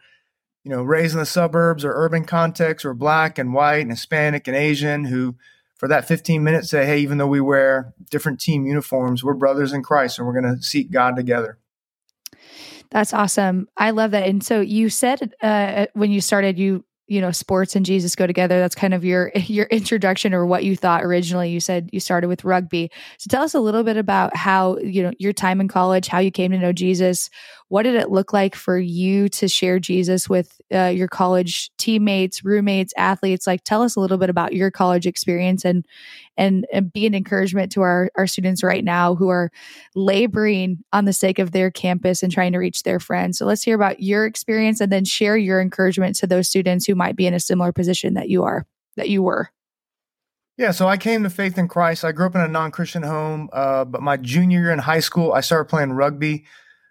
you 0.63 0.71
know, 0.71 0.83
raised 0.83 1.13
in 1.13 1.19
the 1.19 1.25
suburbs 1.25 1.85
or 1.85 1.93
urban 1.93 2.25
context, 2.25 2.85
or 2.85 2.93
black 2.93 3.37
and 3.37 3.53
white 3.53 3.79
and 3.81 3.91
Hispanic 3.91 4.47
and 4.47 4.55
Asian, 4.55 5.05
who 5.05 5.35
for 5.77 5.87
that 5.87 6.07
15 6.07 6.43
minutes 6.43 6.69
say, 6.69 6.85
hey, 6.85 6.99
even 6.99 7.17
though 7.17 7.27
we 7.27 7.39
wear 7.39 7.93
different 8.09 8.39
team 8.39 8.65
uniforms, 8.65 9.23
we're 9.23 9.33
brothers 9.33 9.71
in 9.71 9.81
Christ, 9.81 10.17
and 10.17 10.27
we're 10.27 10.39
going 10.39 10.55
to 10.55 10.61
seek 10.61 10.91
God 10.91 11.15
together. 11.15 11.57
That's 12.91 13.13
awesome. 13.13 13.67
I 13.77 13.91
love 13.91 14.11
that. 14.11 14.27
And 14.27 14.43
so 14.43 14.61
you 14.61 14.89
said 14.89 15.33
uh, 15.41 15.85
when 15.93 16.11
you 16.11 16.21
started, 16.21 16.57
you 16.57 16.83
you 17.09 17.19
know 17.19 17.31
sports 17.31 17.75
and 17.75 17.85
jesus 17.85 18.15
go 18.15 18.27
together 18.27 18.59
that's 18.59 18.75
kind 18.75 18.93
of 18.93 19.03
your 19.03 19.31
your 19.35 19.65
introduction 19.65 20.33
or 20.33 20.45
what 20.45 20.63
you 20.63 20.75
thought 20.77 21.03
originally 21.03 21.49
you 21.49 21.59
said 21.59 21.89
you 21.91 21.99
started 21.99 22.27
with 22.27 22.45
rugby 22.45 22.89
so 23.17 23.27
tell 23.27 23.43
us 23.43 23.53
a 23.53 23.59
little 23.59 23.83
bit 23.83 23.97
about 23.97 24.35
how 24.35 24.77
you 24.77 25.01
know 25.03 25.11
your 25.17 25.33
time 25.33 25.59
in 25.59 25.67
college 25.67 26.07
how 26.07 26.19
you 26.19 26.31
came 26.31 26.51
to 26.51 26.57
know 26.57 26.71
jesus 26.71 27.29
what 27.69 27.83
did 27.83 27.95
it 27.95 28.09
look 28.09 28.33
like 28.33 28.55
for 28.55 28.77
you 28.77 29.29
to 29.29 29.47
share 29.47 29.79
Jesus 29.79 30.27
with 30.27 30.59
uh, 30.73 30.85
your 30.85 31.07
college 31.07 31.69
teammates, 31.77 32.43
roommates, 32.43 32.93
athletes? 32.97 33.45
Like, 33.45 33.63
tell 33.63 33.83
us 33.83 33.95
a 33.95 33.99
little 33.99 34.17
bit 34.17 34.31
about 34.31 34.53
your 34.53 34.71
college 34.71 35.07
experience 35.07 35.63
and 35.63 35.85
and, 36.35 36.65
and 36.73 36.91
be 36.91 37.05
an 37.05 37.13
encouragement 37.13 37.71
to 37.73 37.81
our 37.81 38.09
our 38.17 38.25
students 38.25 38.63
right 38.63 38.83
now 38.83 39.13
who 39.13 39.29
are 39.29 39.51
laboring 39.95 40.83
on 40.91 41.05
the 41.05 41.13
sake 41.13 41.37
of 41.37 41.51
their 41.51 41.69
campus 41.69 42.23
and 42.23 42.31
trying 42.31 42.53
to 42.53 42.57
reach 42.57 42.83
their 42.83 42.99
friends. 42.99 43.37
So 43.37 43.45
let's 43.45 43.63
hear 43.63 43.75
about 43.75 44.01
your 44.01 44.25
experience 44.25 44.81
and 44.81 44.91
then 44.91 45.05
share 45.05 45.37
your 45.37 45.61
encouragement 45.61 46.15
to 46.17 46.27
those 46.27 46.49
students 46.49 46.85
who 46.85 46.95
might 46.95 47.15
be 47.15 47.27
in 47.27 47.35
a 47.35 47.39
similar 47.39 47.71
position 47.71 48.15
that 48.15 48.29
you 48.29 48.43
are 48.43 48.65
that 48.97 49.09
you 49.09 49.21
were. 49.21 49.51
Yeah, 50.57 50.71
so 50.71 50.87
I 50.87 50.97
came 50.97 51.23
to 51.23 51.29
faith 51.29 51.57
in 51.57 51.67
Christ. 51.67 52.03
I 52.03 52.11
grew 52.11 52.25
up 52.25 52.35
in 52.35 52.41
a 52.41 52.47
non 52.47 52.71
Christian 52.71 53.03
home, 53.03 53.47
uh, 53.53 53.85
but 53.85 54.01
my 54.01 54.17
junior 54.17 54.59
year 54.59 54.71
in 54.71 54.79
high 54.79 54.99
school, 54.99 55.33
I 55.33 55.41
started 55.41 55.65
playing 55.65 55.93
rugby 55.93 56.45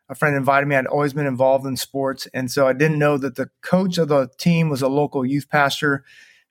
a 0.09 0.15
friend 0.15 0.37
invited 0.37 0.67
me. 0.67 0.77
I'd 0.77 0.87
always 0.87 1.13
been 1.13 1.27
involved 1.27 1.67
in 1.67 1.77
sports. 1.77 2.27
And 2.33 2.51
so 2.51 2.67
I 2.67 2.73
didn't 2.73 2.99
know 2.99 3.19
that 3.19 3.37
the 3.37 3.51
coach 3.61 3.99
of 3.99 4.09
the 4.09 4.29
team 4.39 4.71
was 4.71 4.83
a 4.83 4.89
local 4.89 5.25
youth 5.25 5.49
pastor. 5.49 6.05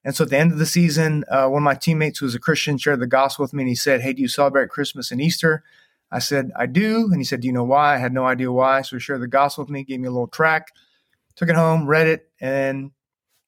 And 0.04 0.16
so 0.16 0.24
at 0.24 0.30
the 0.30 0.38
end 0.38 0.52
of 0.52 0.60
the 0.60 0.66
season, 0.66 1.24
uh, 1.30 1.48
one 1.48 1.64
of 1.64 1.66
my 1.66 1.74
teammates 1.74 2.20
who 2.20 2.26
was 2.26 2.36
a 2.36 2.40
Christian 2.40 2.78
shared 2.78 3.00
the 3.00 3.08
gospel 3.08 3.44
with 3.44 3.54
me 3.54 3.64
and 3.64 3.70
he 3.70 3.76
said, 3.76 4.02
Hey, 4.02 4.14
do 4.14 4.22
you 4.22 4.28
celebrate 4.28 4.70
Christmas 4.70 5.12
and 5.12 5.20
Easter? 5.20 5.64
I 6.12 6.20
said, 6.20 6.52
I 6.56 6.68
do. 6.68 7.10
And 7.12 7.18
he 7.18 7.24
said, 7.24 7.42
Do 7.42 7.48
you 7.48 7.54
know 7.54 7.64
why? 7.64 7.96
I 7.96 7.98
had 7.98 8.14
no 8.14 8.26
idea 8.26 8.52
why. 8.52 8.82
So 8.84 8.96
he 8.96 9.00
shared 9.00 9.22
the 9.22 9.28
gospel 9.28 9.64
with 9.64 9.72
me, 9.72 9.84
gave 9.84 10.00
me 10.00 10.08
a 10.08 10.12
little 10.12 10.28
track, 10.28 10.72
took 11.36 11.50
it 11.50 11.56
home, 11.56 11.88
read 11.88 12.08
it, 12.08 12.30
and 12.40 12.92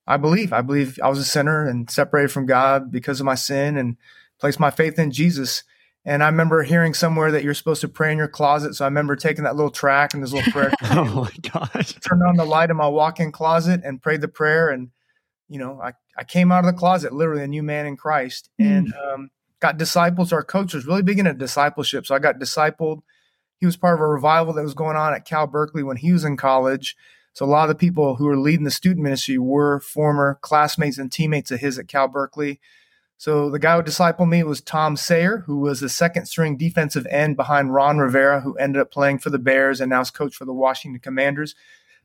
I 0.08 0.18
believe. 0.18 0.52
I 0.52 0.62
believe 0.62 1.00
I 1.04 1.08
was 1.08 1.20
a 1.20 1.24
sinner 1.24 1.68
and 1.68 1.90
separated 1.90 2.32
from 2.32 2.48
God 2.48 2.92
because 2.92 3.20
of 3.20 3.26
my 3.26 3.36
sin 3.36 3.78
and 3.78 3.96
placed 4.40 4.60
my 4.60 4.72
faith 4.72 4.98
in 4.98 5.12
Jesus. 5.12 5.64
And 6.06 6.24
I 6.24 6.28
remember 6.28 6.64
hearing 6.64 6.94
somewhere 6.94 7.32
that 7.32 7.44
you're 7.44 7.54
supposed 7.54 7.82
to 7.82 7.88
pray 7.88 8.12
in 8.12 8.18
your 8.18 8.28
closet. 8.28 8.74
So 8.74 8.86
I 8.86 8.88
remember 8.88 9.16
taking 9.16 9.44
that 9.44 9.56
little 9.56 9.72
track 9.72 10.14
and 10.14 10.24
this 10.24 10.32
little 10.32 10.52
prayer. 10.52 10.72
oh 10.84 11.30
my 11.30 11.50
gosh. 11.52 11.94
Turned 11.94 12.24
on 12.24 12.38
the 12.38 12.46
light 12.46 12.70
in 12.70 12.78
my 12.78 12.88
walk 12.88 13.20
in 13.20 13.32
closet 13.32 13.82
and 13.84 14.02
prayed 14.02 14.22
the 14.22 14.28
prayer. 14.28 14.70
And, 14.70 14.90
you 15.50 15.60
know, 15.60 15.80
I, 15.82 15.94
I 16.18 16.24
came 16.24 16.52
out 16.52 16.66
of 16.66 16.74
the 16.74 16.78
closet, 16.80 17.14
literally 17.14 17.44
a 17.44 17.48
new 17.48 17.64
man 17.64 17.86
in 17.86 17.98
Christ. 17.98 18.50
Mm. 18.60 18.78
And 18.78 18.94
um, 18.94 19.30
got 19.60 19.78
disciples. 19.78 20.32
Our 20.32 20.44
coach 20.44 20.74
was 20.74 20.88
really 20.88 21.04
big 21.04 21.20
into 21.20 21.34
discipleship. 21.34 22.06
So 22.06 22.16
I 22.16 22.20
got 22.20 22.40
discipled 22.40 23.02
he 23.60 23.66
was 23.66 23.78
part 23.78 23.96
of 23.96 24.02
a 24.02 24.08
revival 24.08 24.54
that 24.54 24.64
was 24.64 24.74
going 24.74 24.96
on 24.96 25.14
at 25.14 25.26
Cal 25.26 25.46
Berkeley 25.46 25.84
when 25.84 25.98
he 25.98 26.12
was 26.12 26.24
in 26.24 26.38
college. 26.38 26.96
So 27.34 27.46
a 27.46 27.48
lot 27.48 27.64
of 27.64 27.70
the 27.70 27.76
people 27.76 28.16
who 28.16 28.26
were 28.26 28.38
leading 28.38 28.64
the 28.64 28.72
student 28.72 29.04
ministry 29.04 29.38
were 29.38 29.80
former 29.82 30.40
classmates 30.42 30.98
and 30.98 31.12
teammates 31.12 31.52
of 31.52 31.60
his 31.60 31.78
at 31.78 31.88
Cal 31.88 32.08
Berkeley. 32.08 32.60
So 33.20 33.50
the 33.50 33.60
guy 33.60 33.76
who 33.76 33.84
discipled 33.84 34.30
me 34.30 34.44
was 34.44 34.62
Tom 34.62 34.96
Sayer, 34.96 35.40
who 35.40 35.60
was 35.60 35.82
the 35.82 35.90
second 35.90 36.28
string 36.28 36.56
defensive 36.56 37.06
end 37.10 37.36
behind 37.36 37.74
Ron 37.74 37.98
Rivera, 37.98 38.40
who 38.40 38.54
ended 38.54 38.82
up 38.82 38.92
playing 38.92 39.20
for 39.20 39.30
the 39.30 39.38
Bears 39.38 39.82
and 39.82 39.90
now 39.90 40.00
is 40.00 40.10
coach 40.10 40.34
for 40.34 40.46
the 40.46 40.54
Washington 40.54 41.02
Commanders. 41.02 41.54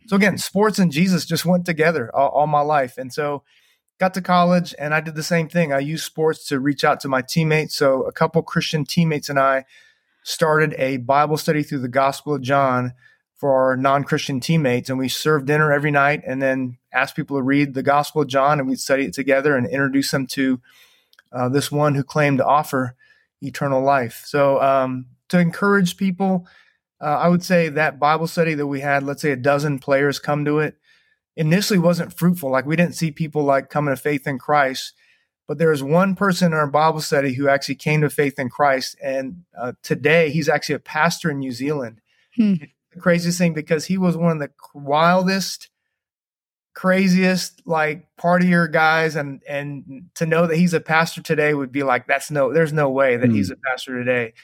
So 0.09 0.17
again, 0.17 0.39
sports 0.39 0.81
and 0.81 0.91
Jesus 0.91 1.25
just 1.25 1.47
went 1.47 1.67
together 1.67 2.11
all, 2.13 2.31
all 2.31 2.47
my 2.49 2.63
life. 2.63 2.99
And 2.99 3.13
so 3.13 3.45
got 4.01 4.13
to 4.15 4.21
college 4.21 4.75
and 4.77 4.93
I 4.93 5.01
did 5.01 5.15
the 5.15 5.23
same 5.23 5.49
thing. 5.49 5.73
I 5.73 5.79
used 5.79 6.05
sports 6.05 6.49
to 6.49 6.59
reach 6.59 6.83
out 6.83 6.99
to 7.01 7.09
my 7.09 7.23
teammates. 7.23 7.77
So 7.77 8.03
a 8.03 8.13
couple 8.13 8.43
Christian 8.43 8.85
teammates 8.85 9.29
and 9.29 9.39
I 9.39 9.67
started 10.25 10.75
a 10.79 10.97
Bible 10.97 11.37
study 11.37 11.63
through 11.63 11.79
the 11.79 11.89
Gospel 11.89 12.35
of 12.35 12.43
John 12.43 12.93
for 13.37 13.53
our 13.53 13.77
non-Christian 13.77 14.41
teammates 14.41 14.91
and 14.91 14.99
we 14.99 15.09
served 15.09 15.47
dinner 15.47 15.71
every 15.71 15.93
night 15.93 16.23
and 16.27 16.43
then 16.43 16.79
asked 16.93 17.15
people 17.15 17.37
to 17.37 17.43
read 17.43 17.75
the 17.75 17.85
Gospel 17.85 18.23
of 18.23 18.29
John 18.29 18.59
and 18.59 18.69
we'd 18.69 18.81
study 18.81 19.05
it 19.05 19.13
together 19.13 19.57
and 19.57 19.69
introduce 19.69 20.11
them 20.11 20.27
to 20.27 20.61
uh, 21.35 21.49
this 21.49 21.71
one 21.71 21.95
who 21.95 22.05
claimed 22.05 22.39
to 22.39 22.47
offer 22.47 22.95
eternal 23.43 23.83
life. 23.83 24.23
So 24.25 24.61
um, 24.63 25.07
to 25.29 25.39
encourage 25.39 25.97
people, 25.97 26.47
uh, 27.01 27.19
I 27.19 27.29
would 27.29 27.43
say 27.43 27.69
that 27.69 27.99
Bible 27.99 28.27
study 28.27 28.55
that 28.55 28.67
we 28.67 28.81
had, 28.81 29.03
let's 29.03 29.21
say 29.21 29.33
a 29.33 29.37
dozen 29.37 29.79
players 29.79 30.19
come 30.19 30.45
to 30.45 30.61
it, 30.61 30.77
initially 31.37 31.79
wasn't 31.79 32.17
fruitful. 32.17 32.51
Like 32.51 32.67
we 32.67 32.77
didn't 32.77 32.95
see 32.95 33.11
people 33.11 33.43
like 33.43 33.69
coming 33.69 33.95
to 33.95 34.01
faith 34.01 34.27
in 34.27 34.39
Christ. 34.39 34.95
But 35.47 35.59
there 35.59 35.71
was 35.71 35.83
one 35.83 36.15
person 36.15 36.53
in 36.53 36.59
our 36.59 36.67
Bible 36.67 37.03
study 37.03 37.35
who 37.35 37.49
actually 37.49 37.75
came 37.75 38.01
to 38.01 38.09
faith 38.09 38.39
in 38.39 38.49
Christ, 38.49 38.97
and 39.03 39.45
uh, 39.59 39.73
today 39.83 40.31
he's 40.31 40.49
actually 40.49 40.77
a 40.77 40.81
pastor 40.81 41.31
in 41.31 41.39
New 41.39 41.53
Zealand. 41.53 42.01
Hmm. 42.35 42.55
The 42.95 43.01
craziest 43.01 43.37
thing 43.37 43.53
because 43.53 43.85
he 43.85 43.99
was 43.99 44.17
one 44.17 44.33
of 44.33 44.39
the 44.39 44.51
wildest, 44.73 45.69
craziest 46.75 47.63
like 47.67 48.07
partier 48.17 48.71
guys, 48.71 49.17
and 49.17 49.43
and 49.49 50.11
to 50.15 50.27
know 50.27 50.47
that 50.47 50.57
he's 50.57 50.75
a 50.75 50.81
pastor 50.81 51.23
today 51.23 51.55
would 51.55 51.73
be 51.73 51.83
like 51.83 52.07
that's 52.07 52.31
no, 52.31 52.53
there's 52.53 52.73
no 52.73 52.91
way 52.91 53.17
that 53.17 53.29
hmm. 53.29 53.35
he's 53.35 53.51
a 53.51 53.57
pastor 53.57 53.99
today. 53.99 54.35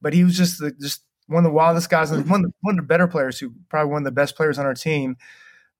But 0.00 0.12
he 0.12 0.24
was 0.24 0.36
just 0.36 0.58
the, 0.58 0.72
just 0.72 1.02
one 1.26 1.44
of 1.44 1.50
the 1.50 1.54
wildest 1.54 1.90
guys, 1.90 2.10
and 2.10 2.28
one 2.28 2.44
of 2.44 2.50
the, 2.50 2.52
one 2.60 2.78
of 2.78 2.84
the 2.84 2.88
better 2.88 3.06
players, 3.06 3.38
who 3.38 3.52
probably 3.68 3.92
one 3.92 4.02
of 4.02 4.04
the 4.04 4.12
best 4.12 4.36
players 4.36 4.58
on 4.58 4.66
our 4.66 4.74
team. 4.74 5.16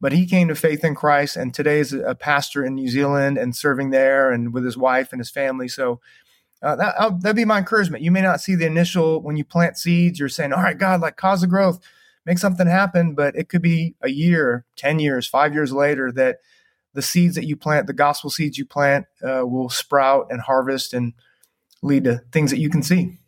But 0.00 0.12
he 0.12 0.26
came 0.26 0.48
to 0.48 0.54
faith 0.54 0.82
in 0.82 0.94
Christ 0.94 1.36
and 1.36 1.52
today 1.52 1.78
is 1.78 1.92
a 1.92 2.14
pastor 2.14 2.64
in 2.64 2.74
New 2.74 2.88
Zealand 2.88 3.36
and 3.36 3.54
serving 3.54 3.90
there 3.90 4.30
and 4.30 4.54
with 4.54 4.64
his 4.64 4.78
wife 4.78 5.12
and 5.12 5.20
his 5.20 5.30
family. 5.30 5.68
So 5.68 6.00
uh, 6.62 6.76
that, 6.76 7.20
that'd 7.20 7.36
be 7.36 7.44
my 7.44 7.58
encouragement. 7.58 8.02
You 8.02 8.10
may 8.10 8.22
not 8.22 8.40
see 8.40 8.54
the 8.54 8.66
initial, 8.66 9.20
when 9.20 9.36
you 9.36 9.44
plant 9.44 9.76
seeds, 9.76 10.18
you're 10.18 10.30
saying, 10.30 10.52
all 10.54 10.62
right, 10.62 10.78
God, 10.78 11.02
like 11.02 11.16
cause 11.16 11.42
of 11.42 11.50
growth, 11.50 11.80
make 12.30 12.38
something 12.38 12.68
happen. 12.68 13.14
But 13.14 13.34
it 13.34 13.48
could 13.48 13.60
be 13.60 13.96
a 14.00 14.08
year, 14.08 14.64
10 14.76 15.00
years, 15.00 15.26
five 15.26 15.52
years 15.52 15.72
later 15.72 16.12
that 16.12 16.38
the 16.94 17.02
seeds 17.02 17.34
that 17.34 17.46
you 17.46 17.56
plant, 17.56 17.88
the 17.88 17.92
gospel 17.92 18.30
seeds 18.30 18.56
you 18.56 18.64
plant, 18.64 19.06
uh, 19.22 19.42
will 19.44 19.68
sprout 19.68 20.28
and 20.30 20.40
harvest 20.40 20.94
and 20.94 21.12
lead 21.82 22.04
to 22.04 22.18
things 22.32 22.52
that 22.52 22.58
you 22.58 22.70
can 22.70 22.82
see. 22.82 23.18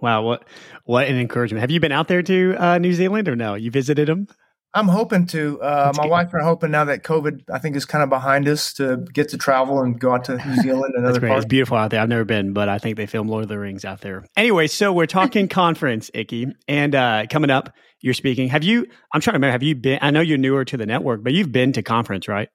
Wow, 0.00 0.22
what 0.22 0.44
what 0.84 1.06
an 1.06 1.16
encouragement! 1.16 1.60
Have 1.60 1.70
you 1.70 1.80
been 1.80 1.92
out 1.92 2.08
there 2.08 2.22
to 2.22 2.56
uh, 2.58 2.78
New 2.78 2.92
Zealand 2.92 3.26
or 3.26 3.36
no? 3.36 3.54
You 3.54 3.70
visited 3.70 4.08
them? 4.08 4.26
I'm 4.74 4.88
hoping 4.88 5.26
to. 5.26 5.62
Uh, 5.62 5.92
my 5.96 6.06
wife 6.06 6.32
and 6.32 6.42
I 6.42 6.44
are 6.44 6.48
hoping 6.48 6.72
now 6.72 6.84
that 6.86 7.04
COVID, 7.04 7.44
I 7.50 7.60
think, 7.60 7.76
is 7.76 7.84
kind 7.84 8.02
of 8.02 8.10
behind 8.10 8.48
us 8.48 8.72
to 8.74 8.96
get 9.12 9.28
to 9.28 9.38
travel 9.38 9.80
and 9.80 9.98
go 9.98 10.12
out 10.12 10.24
to 10.24 10.36
New 10.36 10.56
Zealand 10.56 10.94
and 10.96 11.06
other 11.06 11.20
great. 11.20 11.28
parts. 11.28 11.44
It's 11.44 11.48
beautiful 11.48 11.76
out 11.76 11.92
there. 11.92 12.00
I've 12.00 12.08
never 12.08 12.24
been, 12.24 12.52
but 12.52 12.68
I 12.68 12.78
think 12.78 12.96
they 12.96 13.06
film 13.06 13.28
Lord 13.28 13.44
of 13.44 13.48
the 13.48 13.58
Rings 13.58 13.84
out 13.84 14.00
there. 14.00 14.24
Anyway, 14.36 14.66
so 14.66 14.92
we're 14.92 15.06
talking 15.06 15.46
conference, 15.62 16.10
Ikki, 16.12 16.48
and 16.66 16.94
uh, 16.94 17.26
coming 17.30 17.50
up, 17.50 17.72
you're 18.04 18.12
speaking. 18.12 18.50
Have 18.50 18.62
you? 18.62 18.86
I'm 19.14 19.22
trying 19.22 19.32
to 19.32 19.36
remember. 19.36 19.52
Have 19.52 19.62
you 19.62 19.74
been? 19.74 19.98
I 20.02 20.10
know 20.10 20.20
you're 20.20 20.36
newer 20.36 20.62
to 20.66 20.76
the 20.76 20.84
network, 20.84 21.24
but 21.24 21.32
you've 21.32 21.50
been 21.50 21.72
to 21.72 21.82
conference, 21.82 22.28
right? 22.28 22.50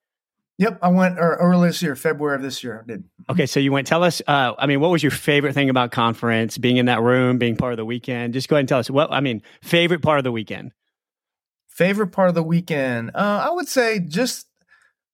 Yep, 0.59 0.77
I 0.83 0.89
went 0.89 1.15
early 1.17 1.69
this 1.69 1.81
year, 1.81 1.95
February 1.95 2.35
of 2.35 2.43
this 2.43 2.63
year. 2.63 2.83
I 2.83 2.87
did. 2.87 3.03
Okay, 3.31 3.47
so 3.47 3.59
you 3.59 3.71
went. 3.71 3.87
Tell 3.87 4.03
us. 4.03 4.21
Uh, 4.27 4.53
I 4.59 4.67
mean, 4.67 4.79
what 4.79 4.91
was 4.91 5.01
your 5.01 5.11
favorite 5.11 5.53
thing 5.53 5.71
about 5.71 5.89
conference? 5.89 6.59
Being 6.59 6.77
in 6.77 6.85
that 6.85 7.01
room, 7.01 7.39
being 7.39 7.55
part 7.55 7.73
of 7.73 7.77
the 7.77 7.85
weekend. 7.85 8.33
Just 8.33 8.47
go 8.47 8.57
ahead 8.57 8.59
and 8.61 8.69
tell 8.69 8.77
us. 8.77 8.91
What 8.91 9.11
I 9.11 9.21
mean, 9.21 9.41
favorite 9.63 10.03
part 10.03 10.19
of 10.19 10.23
the 10.23 10.31
weekend. 10.31 10.71
Favorite 11.67 12.09
part 12.09 12.29
of 12.29 12.35
the 12.35 12.43
weekend? 12.43 13.09
Uh, 13.15 13.47
I 13.49 13.51
would 13.51 13.67
say 13.67 13.99
just 13.99 14.45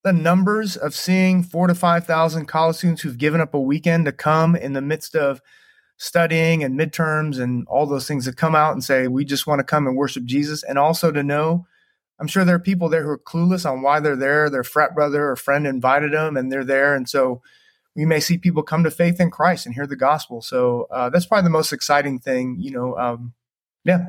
the 0.04 0.12
numbers 0.12 0.76
of 0.76 0.94
seeing 0.94 1.42
four 1.44 1.66
to 1.66 1.74
5,000 1.74 2.44
college 2.44 2.76
students 2.76 3.00
who've 3.00 3.16
given 3.16 3.40
up 3.40 3.54
a 3.54 3.60
weekend 3.60 4.04
to 4.04 4.12
come 4.12 4.54
in 4.54 4.74
the 4.74 4.82
midst 4.82 5.16
of 5.16 5.40
studying 5.98 6.62
and 6.62 6.78
midterms 6.78 7.40
and 7.40 7.66
all 7.68 7.86
those 7.86 8.06
things 8.06 8.24
that 8.26 8.36
come 8.36 8.54
out 8.54 8.72
and 8.72 8.84
say, 8.84 9.08
we 9.08 9.24
just 9.24 9.46
want 9.46 9.60
to 9.60 9.64
come 9.64 9.86
and 9.86 9.96
worship 9.96 10.24
Jesus. 10.24 10.62
And 10.62 10.78
also 10.78 11.10
to 11.10 11.22
know, 11.22 11.66
I'm 12.18 12.26
sure 12.26 12.44
there 12.44 12.56
are 12.56 12.60
people 12.60 12.88
there 12.88 13.02
who 13.02 13.10
are 13.10 13.18
clueless 13.18 13.70
on 13.70 13.82
why 13.82 14.00
they're 14.00 14.16
there. 14.16 14.50
Their 14.50 14.64
frat 14.64 14.94
brother 14.94 15.30
or 15.30 15.36
friend 15.36 15.66
invited 15.66 16.12
them 16.12 16.36
and 16.36 16.50
they're 16.50 16.64
there. 16.64 16.94
And 16.94 17.08
so 17.08 17.42
we 17.94 18.04
may 18.04 18.20
see 18.20 18.36
people 18.36 18.62
come 18.62 18.84
to 18.84 18.90
faith 18.90 19.20
in 19.20 19.30
Christ 19.30 19.64
and 19.64 19.74
hear 19.74 19.86
the 19.86 19.96
gospel. 19.96 20.42
So 20.42 20.86
uh, 20.90 21.08
that's 21.10 21.26
probably 21.26 21.44
the 21.44 21.50
most 21.50 21.72
exciting 21.72 22.18
thing, 22.18 22.56
you 22.58 22.70
know. 22.70 22.96
Um, 22.98 23.32
yeah, 23.84 24.08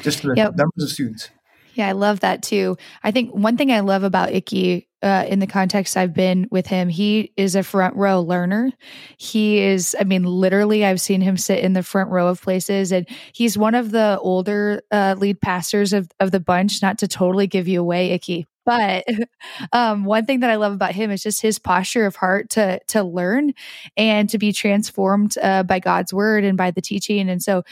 just 0.00 0.22
the 0.22 0.34
yep. 0.36 0.56
numbers 0.56 0.84
of 0.84 0.90
students. 0.90 1.28
Yeah, 1.74 1.88
I 1.88 1.92
love 1.92 2.20
that 2.20 2.42
too. 2.42 2.76
I 3.02 3.10
think 3.10 3.30
one 3.32 3.56
thing 3.56 3.72
I 3.72 3.80
love 3.80 4.02
about 4.02 4.32
Ikki 4.32 4.88
uh, 5.02 5.24
in 5.28 5.38
the 5.38 5.46
context 5.46 5.96
I've 5.96 6.12
been 6.14 6.46
with 6.50 6.66
him, 6.66 6.88
he 6.88 7.32
is 7.36 7.56
a 7.56 7.62
front 7.62 7.96
row 7.96 8.20
learner. 8.20 8.70
He 9.18 9.58
is, 9.58 9.96
I 9.98 10.04
mean, 10.04 10.24
literally, 10.24 10.84
I've 10.84 11.00
seen 11.00 11.20
him 11.22 11.36
sit 11.36 11.60
in 11.60 11.72
the 11.72 11.82
front 11.82 12.10
row 12.10 12.28
of 12.28 12.42
places, 12.42 12.92
and 12.92 13.08
he's 13.32 13.56
one 13.58 13.74
of 13.74 13.90
the 13.90 14.18
older 14.20 14.82
uh, 14.90 15.16
lead 15.18 15.40
pastors 15.40 15.92
of, 15.92 16.08
of 16.20 16.30
the 16.30 16.40
bunch. 16.40 16.82
Not 16.82 16.98
to 16.98 17.08
totally 17.08 17.46
give 17.46 17.66
you 17.68 17.80
away, 17.80 18.10
Ikki, 18.12 18.46
but 18.66 19.04
um, 19.72 20.04
one 20.04 20.26
thing 20.26 20.40
that 20.40 20.50
I 20.50 20.56
love 20.56 20.72
about 20.74 20.92
him 20.94 21.10
is 21.10 21.22
just 21.22 21.42
his 21.42 21.58
posture 21.58 22.06
of 22.06 22.16
heart 22.16 22.50
to 22.50 22.78
to 22.88 23.02
learn 23.02 23.54
and 23.96 24.28
to 24.30 24.38
be 24.38 24.52
transformed 24.52 25.36
uh, 25.42 25.62
by 25.64 25.80
God's 25.80 26.12
word 26.12 26.44
and 26.44 26.56
by 26.56 26.70
the 26.70 26.82
teaching. 26.82 27.28
And 27.30 27.42
so 27.42 27.64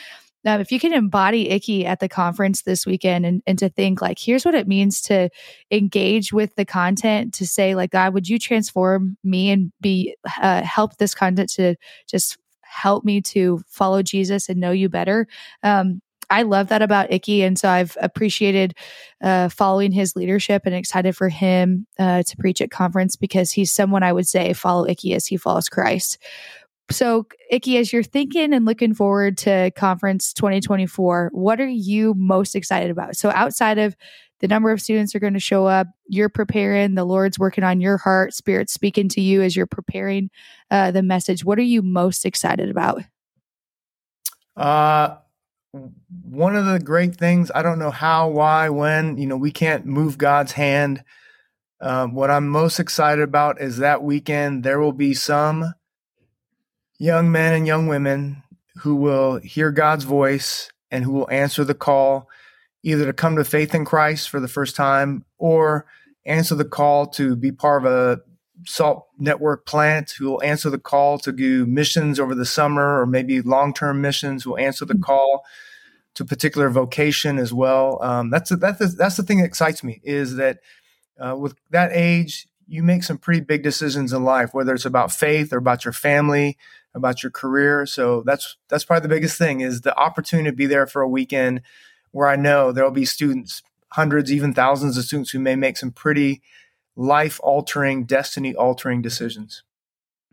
um, 0.47 0.61
if 0.61 0.73
you 0.73 0.81
can 0.81 0.93
embody 0.93 1.51
Ikki 1.51 1.85
at 1.85 2.01
the 2.01 2.09
conference 2.09 2.63
this 2.63 2.87
weekend 2.87 3.27
and, 3.27 3.43
and 3.47 3.59
to 3.59 3.69
think 3.69 4.01
like, 4.01 4.19
here's 4.19 4.45
what 4.45 4.55
it 4.55 4.67
means 4.67 5.03
to 5.03 5.29
engage 5.71 6.33
with 6.33 6.55
the 6.55 6.65
content, 6.65 7.35
to 7.35 7.47
say 7.47 7.75
like, 7.75 7.91
God, 7.91 8.15
would 8.15 8.29
you 8.29 8.39
transform 8.39 9.17
me 9.23 9.51
and 9.51 9.73
be 9.81 10.17
uh, 10.41 10.63
help 10.63 10.97
this 10.97 11.15
content 11.15 11.51
to 11.51 11.77
just 12.09 12.39
help 12.71 13.05
me 13.05 13.21
to 13.21 13.61
follow 13.69 14.03
Jesus 14.03 14.49
and 14.49 14.61
know 14.61 14.71
you 14.71 14.89
better. 14.89 15.27
Um, 15.63 16.01
I 16.31 16.43
love 16.43 16.69
that 16.69 16.81
about 16.81 17.13
Ikki. 17.13 17.43
And 17.43 17.59
so 17.59 17.69
I've 17.69 17.97
appreciated 18.01 18.75
uh, 19.21 19.49
following 19.49 19.91
his 19.91 20.15
leadership 20.15 20.63
and 20.65 20.75
excited 20.75 21.17
for 21.17 21.29
him 21.29 21.87
uh, 21.99 22.23
to 22.23 22.37
preach 22.37 22.61
at 22.61 22.71
conference 22.71 23.17
because 23.17 23.51
he's 23.51 23.73
someone 23.73 24.05
I 24.05 24.13
would 24.13 24.29
say 24.29 24.53
follow 24.53 24.87
Ikki 24.87 25.13
as 25.15 25.27
he 25.27 25.37
follows 25.37 25.69
Christ. 25.69 26.19
So, 26.91 27.27
Ikki, 27.51 27.79
as 27.79 27.93
you're 27.93 28.03
thinking 28.03 28.53
and 28.53 28.65
looking 28.65 28.95
forward 28.95 29.39
to 29.39 29.71
conference 29.77 30.33
2024, 30.33 31.31
what 31.33 31.61
are 31.61 31.69
you 31.69 32.15
most 32.15 32.57
excited 32.57 32.91
about? 32.91 33.17
So, 33.17 33.31
outside 33.31 33.79
of 33.79 33.95
the 34.41 34.49
number 34.49 34.71
of 34.71 34.81
students 34.81 35.15
are 35.15 35.21
going 35.21 35.35
to 35.35 35.41
show 35.41 35.67
up, 35.67 35.87
you're 36.09 36.29
preparing, 36.29 36.95
the 36.95 37.05
Lord's 37.05 37.39
working 37.39 37.63
on 37.63 37.81
your 37.81 37.99
heart, 37.99 38.35
Spirit 38.35 38.71
speaking 38.71 39.09
to 39.11 39.21
you 39.21 39.43
as 39.43 39.55
you're 39.55 39.67
preparing 39.67 40.31
uh, 40.71 40.91
the 40.91 41.03
message. 41.03 41.45
What 41.45 41.59
are 41.59 41.63
you 41.63 41.83
most 41.83 42.25
excited 42.25 42.71
about? 42.71 43.03
Uh, 44.57 45.17
one 46.23 46.57
of 46.57 46.67
the 46.67 46.81
great 46.81 47.15
things, 47.15 47.53
I 47.55 47.63
don't 47.63 47.79
know 47.79 47.93
how, 47.93 48.29
why, 48.29 48.69
when, 48.69 49.17
you 49.17 49.27
know, 49.27 49.37
we 49.37 49.53
can't 49.53 49.87
move 49.87 50.19
God's 50.19 50.53
hand. 50.53 51.05
Um, 51.81 52.15
what 52.15 52.31
I'm 52.31 52.49
most 52.49 52.81
excited 52.81 53.23
about 53.23 53.61
is 53.61 53.79
that 53.79 54.03
weekend 54.03 54.65
there 54.65 54.81
will 54.81 54.93
be 54.93 55.15
some 55.15 55.73
young 57.01 57.33
men 57.33 57.55
and 57.55 57.67
young 57.67 57.87
women 57.87 58.43
who 58.77 58.95
will 58.95 59.39
hear 59.39 59.73
God's 59.73 60.05
voice 60.05 60.71
and 60.91 61.03
who 61.03 61.13
will 61.13 61.31
answer 61.31 61.65
the 61.65 61.75
call 61.75 62.29
either 62.83 63.07
to 63.07 63.13
come 63.15 63.37
to 63.37 63.45
faith 63.45 63.75
in 63.75 63.87
Christ 63.87 64.29
for 64.29 64.39
the 64.39 64.49
first 64.49 64.77
time 64.77 65.25
or 65.39 65.87
answer 66.27 66.55
the 66.55 66.65
call 66.65 67.07
to 67.07 67.37
be 67.37 67.51
part 67.53 67.85
of 67.85 67.91
a 67.91 68.21
salt 68.67 69.07
network 69.19 69.65
plant 69.65 70.11
who 70.19 70.27
will 70.27 70.43
answer 70.43 70.69
the 70.69 70.79
call 70.79 71.19
to 71.19 71.33
do 71.33 71.65
missions 71.65 72.21
over 72.21 72.35
the 72.35 72.45
summer 72.45 73.01
or 73.01 73.07
maybe 73.07 73.41
long-term 73.41 74.03
missions 74.03 74.45
who 74.45 74.51
will 74.51 74.59
answer 74.59 74.85
the 74.85 74.99
call 74.99 75.43
to 76.15 76.25
particular 76.25 76.69
vocation 76.69 77.39
as 77.39 77.51
well. 77.51 77.99
Um, 78.03 78.29
that's, 78.29 78.51
a, 78.51 78.57
that's, 78.57 78.81
a, 78.83 78.89
that's 78.89 79.17
the 79.17 79.23
thing 79.23 79.39
that 79.39 79.47
excites 79.47 79.83
me 79.83 80.03
is 80.05 80.37
that 80.37 80.59
uh, 81.19 81.35
with 81.35 81.55
that 81.71 81.93
age 81.95 82.47
you 82.71 82.83
make 82.83 83.03
some 83.03 83.19
pretty 83.19 83.41
big 83.41 83.63
decisions 83.63 84.13
in 84.13 84.25
life 84.25 84.55
whether 84.55 84.73
it's 84.73 84.85
about 84.85 85.11
faith 85.11 85.53
or 85.53 85.59
about 85.59 85.85
your 85.85 85.93
family 85.93 86.57
about 86.95 87.23
your 87.23 87.31
career. 87.31 87.87
So 87.87 88.23
that's 88.23 88.57
that's 88.69 88.85
probably 88.85 89.03
the 89.03 89.15
biggest 89.15 89.39
thing 89.39 89.61
is 89.61 89.83
the 89.83 89.97
opportunity 89.97 90.51
to 90.51 90.57
be 90.57 90.67
there 90.67 90.87
for 90.87 91.03
a 91.03 91.09
weekend 91.09 91.63
where 92.11 92.29
I 92.29 92.37
know 92.37 92.73
there'll 92.73 92.91
be 92.91 93.05
students, 93.05 93.63
hundreds, 93.93 94.33
even 94.33 94.53
thousands 94.53 94.97
of 94.97 95.05
students 95.05 95.31
who 95.31 95.39
may 95.39 95.57
make 95.57 95.77
some 95.77 95.93
pretty 95.93 96.43
life 96.97 97.39
altering, 97.43 98.05
destiny 98.05 98.55
altering 98.55 99.01
decisions. 99.01 99.63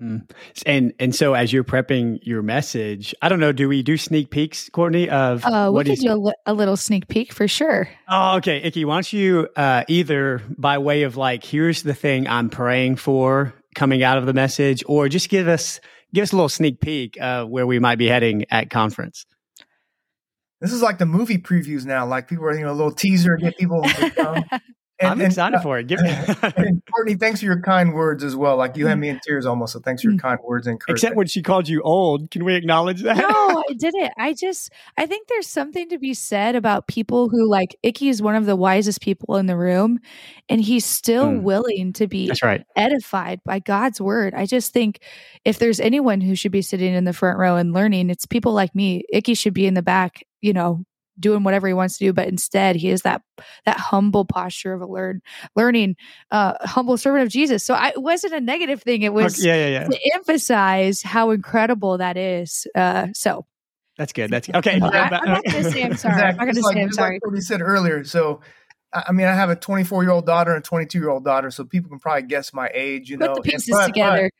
Mm. 0.02 0.30
And 0.66 0.94
and 1.00 1.16
so 1.16 1.34
as 1.34 1.52
you're 1.52 1.64
prepping 1.64 2.20
your 2.22 2.44
message, 2.44 3.16
I 3.22 3.30
don't 3.30 3.40
know, 3.40 3.52
do 3.52 3.68
we 3.68 3.82
do 3.82 3.98
sneak 3.98 4.30
peeks, 4.30 4.70
Courtney? 4.70 5.10
Of 5.10 5.44
uh, 5.44 5.72
we 5.74 5.84
could 5.84 5.98
do 5.98 6.14
a, 6.14 6.16
li- 6.16 6.34
a, 6.46 6.54
little 6.54 6.78
sneak 6.78 7.08
peek 7.08 7.34
for 7.34 7.48
sure. 7.48 7.90
Oh, 8.08 8.38
okay, 8.38 8.62
Ikki. 8.62 8.86
Why 8.86 8.96
don't 8.96 9.14
you 9.14 9.48
uh, 9.56 9.86
either 9.88 10.44
by 10.56 10.78
way 10.78 11.04
of 11.04 11.18
like, 11.18 11.44
here's 11.44 11.82
the 11.82 11.96
thing 11.96 12.28
I'm 12.28 12.52
praying 12.52 12.98
for 12.98 13.56
coming 13.74 14.04
out 14.04 14.20
of 14.20 14.28
the 14.28 14.34
message, 14.34 14.84
or 14.88 15.10
just 15.10 15.30
give 15.30 15.48
us 15.48 15.80
give 16.14 16.22
us 16.22 16.32
a 16.32 16.36
little 16.36 16.50
sneak 16.50 16.80
peek 16.80 17.20
uh, 17.20 17.46
where 17.46 17.66
we 17.66 17.80
might 17.80 17.98
be 17.98 18.08
heading 18.08 18.46
at 18.52 18.70
conference. 18.70 19.26
This 20.62 20.74
is 20.74 20.82
like 20.84 21.00
the 21.00 21.06
movie 21.08 21.40
previews 21.40 21.86
now. 21.86 22.06
Like 22.06 22.28
people 22.28 22.46
are, 22.46 22.54
you 22.54 22.66
know, 22.66 22.72
a 22.72 22.74
little 22.74 22.92
teaser, 22.92 23.36
get 23.38 23.58
people. 23.58 23.84
And, 25.00 25.12
I'm 25.12 25.22
excited 25.22 25.54
and, 25.54 25.60
uh, 25.60 25.62
for 25.62 25.78
it. 25.78 25.88
Give 25.88 26.02
me. 26.02 26.10
and 26.58 26.82
Courtney, 26.92 27.16
thanks 27.16 27.40
for 27.40 27.46
your 27.46 27.62
kind 27.62 27.94
words 27.94 28.24
as 28.24 28.36
well. 28.36 28.58
Like 28.58 28.76
you 28.78 28.88
had 28.88 28.98
me 28.98 29.10
in 29.10 29.20
tears 29.20 29.46
almost. 29.46 29.74
So 29.74 29.80
thanks 29.80 30.02
for 30.02 30.10
your 30.10 30.18
mm. 30.18 30.22
kind 30.22 30.40
words 30.44 30.66
and 30.66 30.82
Except 30.90 31.16
when 31.16 31.28
she 31.28 31.44
called 31.44 31.68
you 31.68 31.82
old. 31.84 32.32
Can 32.32 32.44
we 32.44 32.56
acknowledge 32.56 33.04
that? 33.04 33.18
No, 33.18 33.28
I 33.70 33.74
didn't. 33.74 34.12
I 34.18 34.34
just 34.34 34.72
I 34.98 35.06
think 35.06 35.28
there's 35.28 35.48
something 35.48 35.88
to 35.90 36.00
be 36.00 36.16
said 36.16 36.56
about 36.56 36.88
people 36.88 37.30
who 37.30 37.48
like 37.48 37.76
Ikki 37.84 38.10
is 38.10 38.22
one 38.22 38.36
of 38.36 38.48
the 38.48 38.56
wisest 38.56 39.02
people 39.02 39.36
in 39.36 39.46
the 39.46 39.58
room, 39.58 40.00
and 40.50 40.62
he's 40.62 40.86
still 40.86 41.28
mm. 41.28 41.42
willing 41.44 41.94
to 41.94 42.08
be 42.08 42.28
That's 42.28 42.44
right. 42.44 42.64
edified 42.76 43.42
by 43.44 43.60
God's 43.60 44.02
word. 44.02 44.34
I 44.34 44.48
just 44.48 44.74
think 44.74 45.02
if 45.46 45.60
there's 45.60 45.80
anyone 45.80 46.22
who 46.22 46.36
should 46.36 46.52
be 46.52 46.64
sitting 46.64 46.94
in 46.94 47.04
the 47.04 47.14
front 47.14 47.38
row 47.38 47.56
and 47.56 47.72
learning, 47.72 48.10
it's 48.10 48.26
people 48.26 48.54
like 48.54 48.74
me. 48.74 49.04
Ikki 49.14 49.36
should 49.36 49.54
be 49.54 49.68
in 49.68 49.76
the 49.76 49.84
back, 49.84 50.24
you 50.42 50.54
know, 50.54 50.84
doing 51.20 51.44
whatever 51.44 51.68
he 51.68 51.74
wants 51.74 51.98
to 51.98 52.06
do 52.06 52.14
but 52.14 52.28
instead 52.28 52.76
he 52.76 52.90
is 52.90 53.02
that 53.02 53.22
that 53.66 53.78
humble 53.78 54.26
posture 54.26 54.74
of 54.74 54.82
a 54.82 54.86
learn 54.86 55.22
learning 55.56 55.96
uh 56.32 56.54
humble 56.62 56.98
servant 56.98 57.24
of 57.24 57.30
jesus 57.30 57.64
so 57.64 57.74
I, 57.74 57.90
it 57.90 58.02
wasn't 58.02 58.34
a 58.34 58.42
negative 58.42 58.82
thing 58.82 59.02
it 59.02 59.14
was 59.14 59.40
okay, 59.40 59.48
yeah, 59.48 59.68
yeah, 59.68 59.82
yeah. 59.82 59.88
to 59.88 60.12
emphasize 60.16 61.02
how 61.02 61.32
incredible 61.32 61.98
that 61.98 62.18
is 62.18 62.68
uh 62.76 63.08
so 63.14 63.46
that's 63.98 64.14
good 64.14 64.30
that's 64.30 64.48
good. 64.48 64.56
okay 64.58 64.80
I, 64.80 65.08
am 65.08 65.10
not 65.26 65.44
gonna 65.46 65.72
say 65.72 65.84
i'm 65.84 65.96
sorry 65.96 66.14
exactly. 66.14 66.14
i'm 66.14 66.38
not 66.38 66.46
gonna 66.48 66.74
say 66.74 66.82
i'm 66.82 66.92
sorry 66.92 67.16
like 67.16 67.26
what 67.26 67.36
he 67.36 67.42
said 67.42 67.62
earlier 67.62 68.04
so 68.04 68.42
I 68.94 69.12
mean, 69.12 69.28
I 69.28 69.34
have 69.34 69.50
a 69.50 69.56
24 69.56 70.04
year 70.04 70.12
old 70.12 70.26
daughter 70.26 70.52
and 70.52 70.64
a 70.64 70.66
22 70.66 70.98
year 70.98 71.10
old 71.10 71.26
daughter, 71.26 71.52
so 71.52 71.66
people 71.66 71.90
can 71.90 72.00
probably 72.00 72.24
guess 72.24 72.54
my 72.54 72.70
age. 72.74 73.10
You 73.10 73.18
Put 73.18 73.28
know, 73.28 73.36
the 73.36 73.42
pieces 73.42 73.70
but, 73.70 73.88
together. 73.88 74.32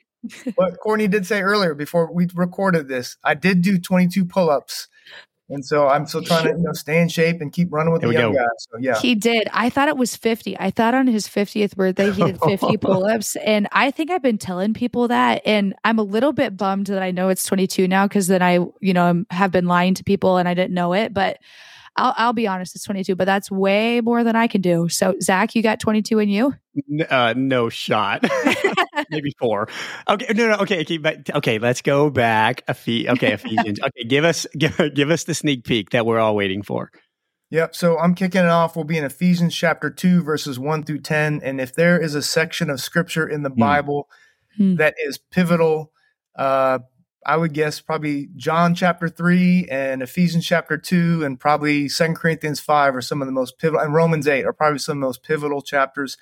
But, 0.46 0.56
but 0.56 0.80
Courtney 0.80 1.08
did 1.08 1.26
say 1.26 1.42
earlier 1.42 1.74
before 1.74 2.12
we 2.12 2.28
recorded 2.34 2.88
this, 2.88 3.18
I 3.24 3.34
did 3.34 3.62
do 3.62 3.78
22 3.78 4.26
pull 4.26 4.50
ups 4.50 4.88
and 5.50 5.66
so 5.66 5.88
I'm 5.88 6.06
still 6.06 6.22
trying 6.22 6.44
to 6.44 6.50
you 6.52 6.64
know 6.64 6.74
stay 6.74 7.02
in 7.02 7.08
shape 7.08 7.42
and 7.42 7.52
keep 7.52 7.70
running 7.72 7.94
with 7.94 8.02
the 8.02 8.12
young 8.12 8.34
go. 8.34 8.40
guys. 8.40 8.68
So 8.72 8.78
yeah, 8.80 9.00
he 9.00 9.16
did. 9.16 9.48
I 9.54 9.70
thought 9.70 9.88
it 9.88 9.98
was 9.98 10.16
50. 10.16 10.58
I 10.60 10.72
thought 10.72 10.94
on 10.94 11.08
his 11.08 11.28
50th 11.28 11.76
birthday 11.76 12.12
he 12.12 12.24
did 12.24 12.40
50 12.42 12.78
pull-ups, 12.82 13.36
and 13.38 13.68
I 13.72 13.92
think 13.92 14.12
I've 14.12 14.22
been 14.22 14.38
telling 14.38 14.74
people 14.74 15.08
that, 15.08 15.42
and 15.46 15.74
I'm 15.84 16.00
a 16.00 16.04
little 16.04 16.34
bit 16.34 16.58
bummed 16.58 16.88
that 16.88 17.02
I 17.02 17.12
know 17.12 17.30
it's 17.30 17.44
22 17.46 17.88
now 17.88 18.08
because 18.08 18.28
then 18.28 18.42
I 18.42 18.56
you 18.82 18.94
know 18.94 19.24
have 19.30 19.52
been 19.52 19.66
lying 19.66 19.94
to 19.96 20.04
people 20.04 20.38
and 20.38 20.48
I 20.48 20.54
didn't 20.54 20.74
know 20.74 20.94
it, 20.94 21.14
but. 21.14 21.40
I'll, 21.98 22.14
I'll 22.16 22.34
be 22.34 22.48
honest, 22.48 22.76
it's 22.76 22.86
22, 22.86 23.16
but 23.16 23.26
that's 23.26 23.50
way 23.50 24.02
more 24.02 24.24
than 24.24 24.36
I 24.36 24.48
can 24.48 24.62
do. 24.62 24.88
So, 24.88 25.16
Zach, 25.22 25.56
you 25.56 25.64
got 25.64 25.80
22 25.80 26.20
in 26.20 26.30
you? 26.30 26.54
Uh, 27.10 27.34
no 27.36 27.70
shot. 27.70 28.24
Maybe 29.10 29.34
four. 29.40 29.68
Okay, 30.08 30.34
no, 30.34 30.50
no. 30.50 30.58
Okay, 30.60 30.82
okay, 30.82 30.98
but 30.98 31.30
okay. 31.36 31.58
Let's 31.58 31.82
go 31.82 32.12
back. 32.12 32.64
Ephes- 32.68 33.08
okay, 33.08 33.34
Ephesians. 33.34 33.80
Okay, 33.80 34.04
give 34.04 34.24
us 34.26 34.46
give 34.58 34.80
give 34.94 35.10
us 35.10 35.24
the 35.24 35.34
sneak 35.34 35.64
peek 35.64 35.90
that 35.92 36.06
we're 36.06 36.20
all 36.20 36.36
waiting 36.36 36.62
for. 36.62 36.92
Yep. 37.50 37.76
So 37.76 37.98
I'm 37.98 38.14
kicking 38.14 38.42
it 38.42 38.50
off. 38.50 38.76
We'll 38.76 38.86
be 38.86 38.98
in 38.98 39.06
Ephesians 39.06 39.56
chapter 39.56 39.90
2, 39.90 40.22
verses 40.22 40.60
1 40.60 40.84
through 40.84 41.00
10. 41.00 41.40
And 41.44 41.62
if 41.62 41.74
there 41.74 42.00
is 42.00 42.14
a 42.14 42.22
section 42.22 42.70
of 42.70 42.82
scripture 42.82 43.26
in 43.26 43.44
the 43.44 43.50
mm. 43.50 43.58
Bible 43.58 44.10
mm. 44.60 44.78
that 44.78 44.96
is 44.98 45.18
pivotal, 45.18 45.94
uh, 46.36 46.80
I 47.26 47.36
would 47.36 47.54
guess 47.54 47.82
probably 47.82 48.30
John 48.36 48.76
chapter 48.76 49.10
3 49.10 49.68
and 49.70 50.02
Ephesians 50.02 50.46
chapter 50.46 50.78
2 50.78 51.24
and 51.26 51.40
probably 51.40 51.90
Second 51.90 52.16
Corinthians 52.16 52.60
5 52.60 52.96
are 52.96 53.02
some 53.02 53.22
of 53.22 53.26
the 53.28 53.34
most 53.34 53.58
pivotal, 53.58 53.82
and 53.82 53.94
Romans 53.94 54.28
8 54.28 54.46
are 54.46 54.54
probably 54.54 54.80
some 54.80 54.98
of 54.98 55.02
the 55.02 55.08
most 55.08 55.24
pivotal 55.24 55.62
chapters. 55.62 56.18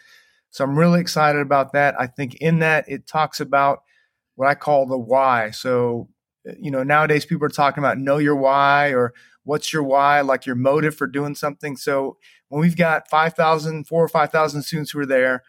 So 0.49 0.63
I'm 0.63 0.77
really 0.77 1.01
excited 1.01 1.41
about 1.41 1.73
that. 1.73 1.95
I 1.99 2.07
think 2.07 2.35
in 2.35 2.59
that 2.59 2.85
it 2.87 3.07
talks 3.07 3.39
about 3.39 3.79
what 4.35 4.47
I 4.47 4.55
call 4.55 4.85
the 4.85 4.97
why. 4.97 5.51
So, 5.51 6.09
you 6.59 6.71
know, 6.71 6.83
nowadays 6.83 7.25
people 7.25 7.45
are 7.45 7.49
talking 7.49 7.83
about 7.83 7.97
know 7.97 8.17
your 8.17 8.35
why 8.35 8.93
or 8.93 9.13
what's 9.43 9.71
your 9.71 9.83
why, 9.83 10.21
like 10.21 10.45
your 10.45 10.55
motive 10.55 10.95
for 10.95 11.07
doing 11.07 11.35
something. 11.35 11.77
So 11.77 12.17
when 12.49 12.61
we've 12.61 12.77
got 12.77 13.09
5,000, 13.09 13.85
four 13.85 14.03
or 14.03 14.07
5,000 14.07 14.63
students 14.63 14.91
who 14.91 14.99
are 14.99 15.05
there, 15.05 15.43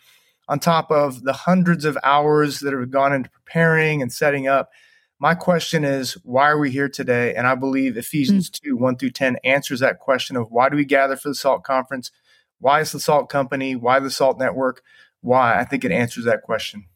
on 0.49 0.59
top 0.59 0.91
of 0.91 1.23
the 1.25 1.33
hundreds 1.33 1.85
of 1.85 1.99
hours 2.05 2.61
that 2.61 2.73
have 2.73 2.91
gone 2.91 3.13
into 3.13 3.31
preparing 3.31 4.01
and 4.01 4.13
setting 4.13 4.47
up, 4.47 4.71
my 5.19 5.35
question 5.35 5.85
is, 5.85 6.15
why 6.25 6.49
are 6.49 6.59
we 6.59 6.71
here 6.71 6.89
today? 6.89 7.35
And 7.35 7.47
I 7.47 7.55
believe 7.55 7.97
Ephesians 7.97 8.51
mm-hmm. 8.51 8.71
2 8.71 8.77
1 8.77 8.97
through 8.99 9.11
10 9.11 9.37
answers 9.45 9.81
that 9.81 9.99
question 9.99 10.37
of 10.37 10.51
why 10.51 10.69
do 10.69 10.77
we 10.77 10.85
gather 10.85 11.17
for 11.17 11.29
the 11.29 11.35
SALT 11.35 11.65
conference? 11.65 12.11
Why 12.59 12.81
is 12.81 12.93
the 12.93 13.01
SALT 13.01 13.29
company? 13.29 13.77
Why 13.77 13.99
the 13.99 14.11
SALT 14.11 14.39
network? 14.39 14.83
Why? 15.21 15.59
I 15.59 15.65
think 15.65 15.85
it 15.85 15.93
answers 15.93 16.25
that 16.25 16.43
question. 16.43 16.87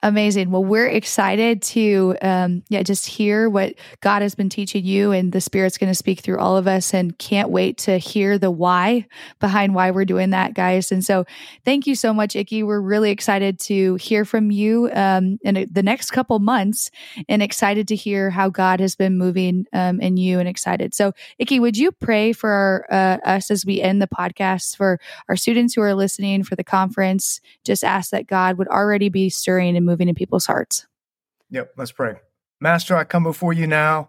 Amazing. 0.00 0.52
Well, 0.52 0.64
we're 0.64 0.86
excited 0.86 1.60
to, 1.62 2.16
um, 2.22 2.62
yeah, 2.68 2.84
just 2.84 3.04
hear 3.04 3.50
what 3.50 3.74
God 4.00 4.22
has 4.22 4.36
been 4.36 4.48
teaching 4.48 4.84
you, 4.84 5.10
and 5.10 5.32
the 5.32 5.40
Spirit's 5.40 5.76
going 5.76 5.90
to 5.90 5.94
speak 5.94 6.20
through 6.20 6.38
all 6.38 6.56
of 6.56 6.68
us, 6.68 6.94
and 6.94 7.18
can't 7.18 7.50
wait 7.50 7.78
to 7.78 7.98
hear 7.98 8.38
the 8.38 8.48
why 8.52 9.08
behind 9.40 9.74
why 9.74 9.90
we're 9.90 10.04
doing 10.04 10.30
that, 10.30 10.54
guys. 10.54 10.92
And 10.92 11.04
so, 11.04 11.24
thank 11.64 11.88
you 11.88 11.96
so 11.96 12.14
much, 12.14 12.36
Ikki. 12.36 12.62
We're 12.62 12.80
really 12.80 13.10
excited 13.10 13.58
to 13.62 13.96
hear 13.96 14.24
from 14.24 14.52
you 14.52 14.88
um, 14.94 15.40
in 15.42 15.66
the 15.68 15.82
next 15.82 16.12
couple 16.12 16.38
months, 16.38 16.92
and 17.28 17.42
excited 17.42 17.88
to 17.88 17.96
hear 17.96 18.30
how 18.30 18.50
God 18.50 18.78
has 18.78 18.94
been 18.94 19.18
moving 19.18 19.66
um, 19.72 20.00
in 20.00 20.16
you, 20.16 20.38
and 20.38 20.48
excited. 20.48 20.94
So, 20.94 21.12
Ikki, 21.40 21.58
would 21.58 21.76
you 21.76 21.90
pray 21.90 22.32
for 22.32 22.86
uh, 22.88 23.18
us 23.24 23.50
as 23.50 23.66
we 23.66 23.82
end 23.82 24.00
the 24.00 24.06
podcast 24.06 24.76
for 24.76 25.00
our 25.28 25.34
students 25.34 25.74
who 25.74 25.82
are 25.82 25.96
listening 25.96 26.44
for 26.44 26.54
the 26.54 26.62
conference? 26.62 27.40
Just 27.64 27.82
ask 27.82 28.12
that 28.12 28.28
God 28.28 28.58
would 28.58 28.68
already 28.68 29.08
be 29.08 29.28
stirring 29.28 29.76
and 29.76 29.87
moving 29.88 30.08
in 30.08 30.14
people's 30.14 30.46
hearts. 30.46 30.86
Yep, 31.50 31.72
let's 31.76 31.92
pray. 31.92 32.14
Master, 32.60 32.96
I 32.96 33.04
come 33.04 33.24
before 33.24 33.52
you 33.52 33.66
now 33.66 34.08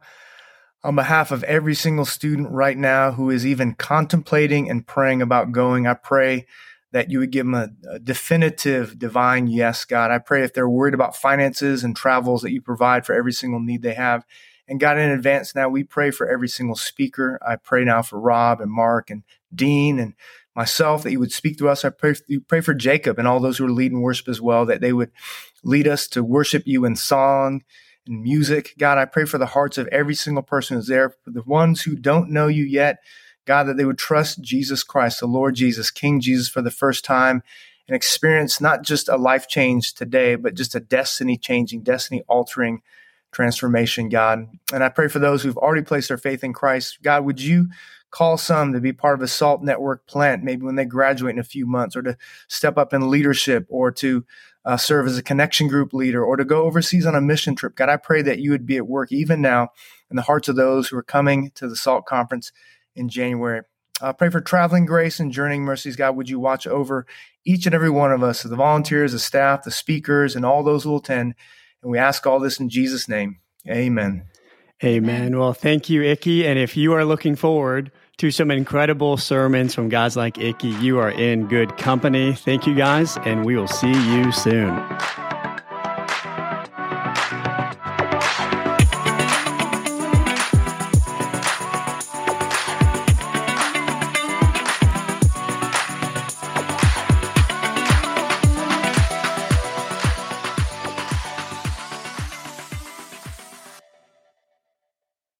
on 0.84 0.96
behalf 0.96 1.32
of 1.32 1.44
every 1.44 1.76
single 1.76 2.06
student 2.06 2.50
right 2.52 2.78
now 2.78 3.12
who 3.12 3.30
is 3.30 3.46
even 3.46 3.74
contemplating 3.74 4.70
and 4.70 4.88
praying 4.88 5.22
about 5.22 5.52
going. 5.52 5.88
I 5.88 5.94
pray 5.94 6.46
that 6.92 7.12
you 7.12 7.20
would 7.20 7.32
give 7.32 7.46
them 7.46 7.54
a, 7.54 7.70
a, 7.92 8.00
definitive 8.00 8.98
divine 8.98 9.48
yes, 9.48 9.86
God. 9.86 10.10
I 10.10 10.18
pray 10.18 10.44
if 10.44 10.54
they're 10.54 10.70
worried 10.70 10.94
about 10.94 11.16
finances 11.16 11.84
and 11.84 11.96
travels 11.96 12.42
that 12.42 12.52
you 12.52 12.62
provide 12.62 13.06
for 13.06 13.14
every 13.14 13.34
single 13.34 13.60
need 13.60 13.82
they 13.82 13.94
have. 13.94 14.26
And 14.68 14.80
God, 14.80 14.98
in 14.98 15.10
advance 15.10 15.54
now, 15.54 15.70
we 15.70 15.84
pray 15.84 16.12
for 16.12 16.30
every 16.30 16.48
single 16.48 16.76
speaker. 16.76 17.40
I 17.46 17.58
pray 17.58 17.84
now 17.84 18.02
for 18.02 18.20
Rob 18.20 18.62
and 18.62 18.72
Mark 18.72 19.10
and 19.10 19.24
Dean 19.54 20.00
and 20.00 20.14
myself 20.60 21.04
that 21.04 21.12
you 21.14 21.20
would 21.22 21.32
speak 21.32 21.58
to 21.58 21.70
us. 21.70 21.86
I 21.86 21.90
pray, 21.90 22.16
pray 22.50 22.60
for 22.60 22.74
Jacob 22.74 23.18
and 23.18 23.26
all 23.26 23.40
those 23.40 23.58
who 23.58 23.66
are 23.66 23.72
leading 23.72 24.02
worship 24.02 24.28
as 24.28 24.42
well, 24.42 24.66
that 24.66 24.82
they 24.82 24.92
would 24.92 25.10
lead 25.64 25.88
us 25.88 26.06
to 26.10 26.22
worship 26.22 26.64
you 26.66 26.84
in 26.84 26.98
song 26.98 27.64
and 28.06 28.22
music. 28.22 28.74
God, 28.78 28.98
I 28.98 29.06
pray 29.06 29.24
for 29.24 29.38
the 29.38 29.46
hearts 29.46 29.78
of 29.78 29.88
every 29.88 30.16
single 30.16 30.44
person 30.44 30.76
who's 30.76 30.88
there, 30.88 31.12
for 31.12 31.32
the 31.32 31.44
ones 31.44 31.84
who 31.84 31.96
don't 31.96 32.30
know 32.30 32.48
you 32.48 32.66
yet. 32.66 32.98
God, 33.46 33.64
that 33.68 33.78
they 33.78 33.86
would 33.86 33.98
trust 33.98 34.42
Jesus 34.42 34.84
Christ, 34.84 35.22
the 35.22 35.28
Lord 35.28 35.56
Jesus, 35.56 35.92
King 35.92 36.20
Jesus, 36.20 36.50
for 36.50 36.62
the 36.62 36.72
first 36.72 37.06
time 37.06 37.42
and 37.88 37.96
experience 37.96 38.60
not 38.60 38.84
just 38.84 39.08
a 39.08 39.16
life 39.16 39.48
change 39.48 39.94
today, 39.94 40.36
but 40.36 40.56
just 40.56 40.76
a 40.76 40.82
destiny 40.82 41.38
changing, 41.38 41.84
destiny 41.84 42.22
altering 42.28 42.82
transformation, 43.32 44.10
God. 44.10 44.50
And 44.74 44.84
I 44.84 44.90
pray 44.90 45.08
for 45.08 45.20
those 45.20 45.42
who've 45.42 45.58
already 45.58 45.84
placed 45.84 46.10
their 46.10 46.18
faith 46.18 46.44
in 46.44 46.52
Christ. 46.52 47.00
God, 47.02 47.24
would 47.24 47.40
you 47.40 47.70
call 48.12 48.38
some 48.38 48.74
to 48.74 48.80
be 48.80 48.94
part 48.94 49.16
of 49.16 49.22
a 49.22 49.28
SALT 49.28 49.64
network 49.64 50.06
plant, 50.08 50.44
maybe 50.44 50.64
when 50.64 50.76
they 50.76 50.86
graduate 50.86 51.36
in 51.36 51.40
a 51.40 51.44
few 51.44 51.66
months, 51.66 51.96
or 51.96 52.02
to 52.02 52.18
step 52.48 52.78
up 52.78 52.94
in 52.94 53.10
leadership, 53.10 53.66
or 53.70 53.92
to 53.92 54.26
uh, 54.66 54.78
serve 54.78 55.08
as 55.08 55.18
a 55.18 55.24
connection 55.24 55.68
group 55.68 55.94
leader, 55.94 56.24
or 56.24 56.36
to 56.36 56.46
go 56.46 56.64
overseas 56.64 57.06
on 57.06 57.16
a 57.16 57.22
mission 57.22 57.56
trip. 57.56 57.76
God, 57.76 57.90
I 57.90 57.98
pray 57.98 58.22
that 58.22 58.40
you 58.40 58.52
would 58.52 58.66
be 58.66 58.78
at 58.78 58.88
work 58.88 59.12
even 59.12 59.42
now 59.42 59.70
in 60.10 60.16
the 60.16 60.24
hearts 60.24 60.48
of 60.48 60.56
those 60.56 60.88
who 60.88 60.98
are 60.98 61.04
coming 61.04 61.52
to 61.56 61.68
the 61.68 61.76
SALT 61.76 62.06
conference 62.06 62.52
in 62.96 63.10
January. 63.10 63.62
I 64.02 64.14
pray 64.14 64.30
for 64.30 64.42
traveling 64.42 64.86
grace 64.86 65.20
and 65.20 65.32
journeying 65.32 65.64
mercies. 65.64 65.96
God, 65.96 66.16
would 66.16 66.30
you 66.30 66.40
watch 66.40 66.66
over 66.66 67.06
each 67.46 67.66
and 67.66 67.76
every 67.76 67.90
one 67.90 68.12
of 68.12 68.24
us, 68.24 68.44
the 68.44 68.56
volunteers, 68.56 69.12
the 69.12 69.20
staff, 69.20 69.64
the 69.64 69.72
speakers, 69.72 70.36
and 70.36 70.46
all 70.46 70.64
those 70.64 70.84
who 70.84 70.92
will 70.92 71.00
attend. 71.00 71.36
And 71.82 71.92
we 71.92 71.98
ask 71.98 72.26
all 72.26 72.40
this 72.40 72.60
in 72.60 72.70
Jesus' 72.70 73.10
name. 73.10 73.40
Amen. 73.68 74.26
Amen. 74.84 75.38
Well, 75.38 75.54
thank 75.54 75.90
you, 75.90 76.04
Ikki. 76.04 76.48
And 76.48 76.58
if 76.58 76.78
you 76.78 76.94
are 76.94 77.04
looking 77.04 77.36
forward 77.36 77.92
to 78.18 78.32
some 78.32 78.50
incredible 78.50 79.18
sermons 79.18 79.76
from 79.76 79.90
guys 79.90 80.16
like 80.16 80.38
Ikki, 80.38 80.70
you 80.70 81.00
are 81.00 81.12
in 81.12 81.48
good 81.48 81.78
company. 81.78 82.34
Thank 82.34 82.66
you, 82.66 82.76
guys, 82.76 83.18
and 83.26 83.46
we 83.46 83.58
will 83.58 83.68
see 83.68 83.92
you 83.92 84.32
soon. 84.32 84.78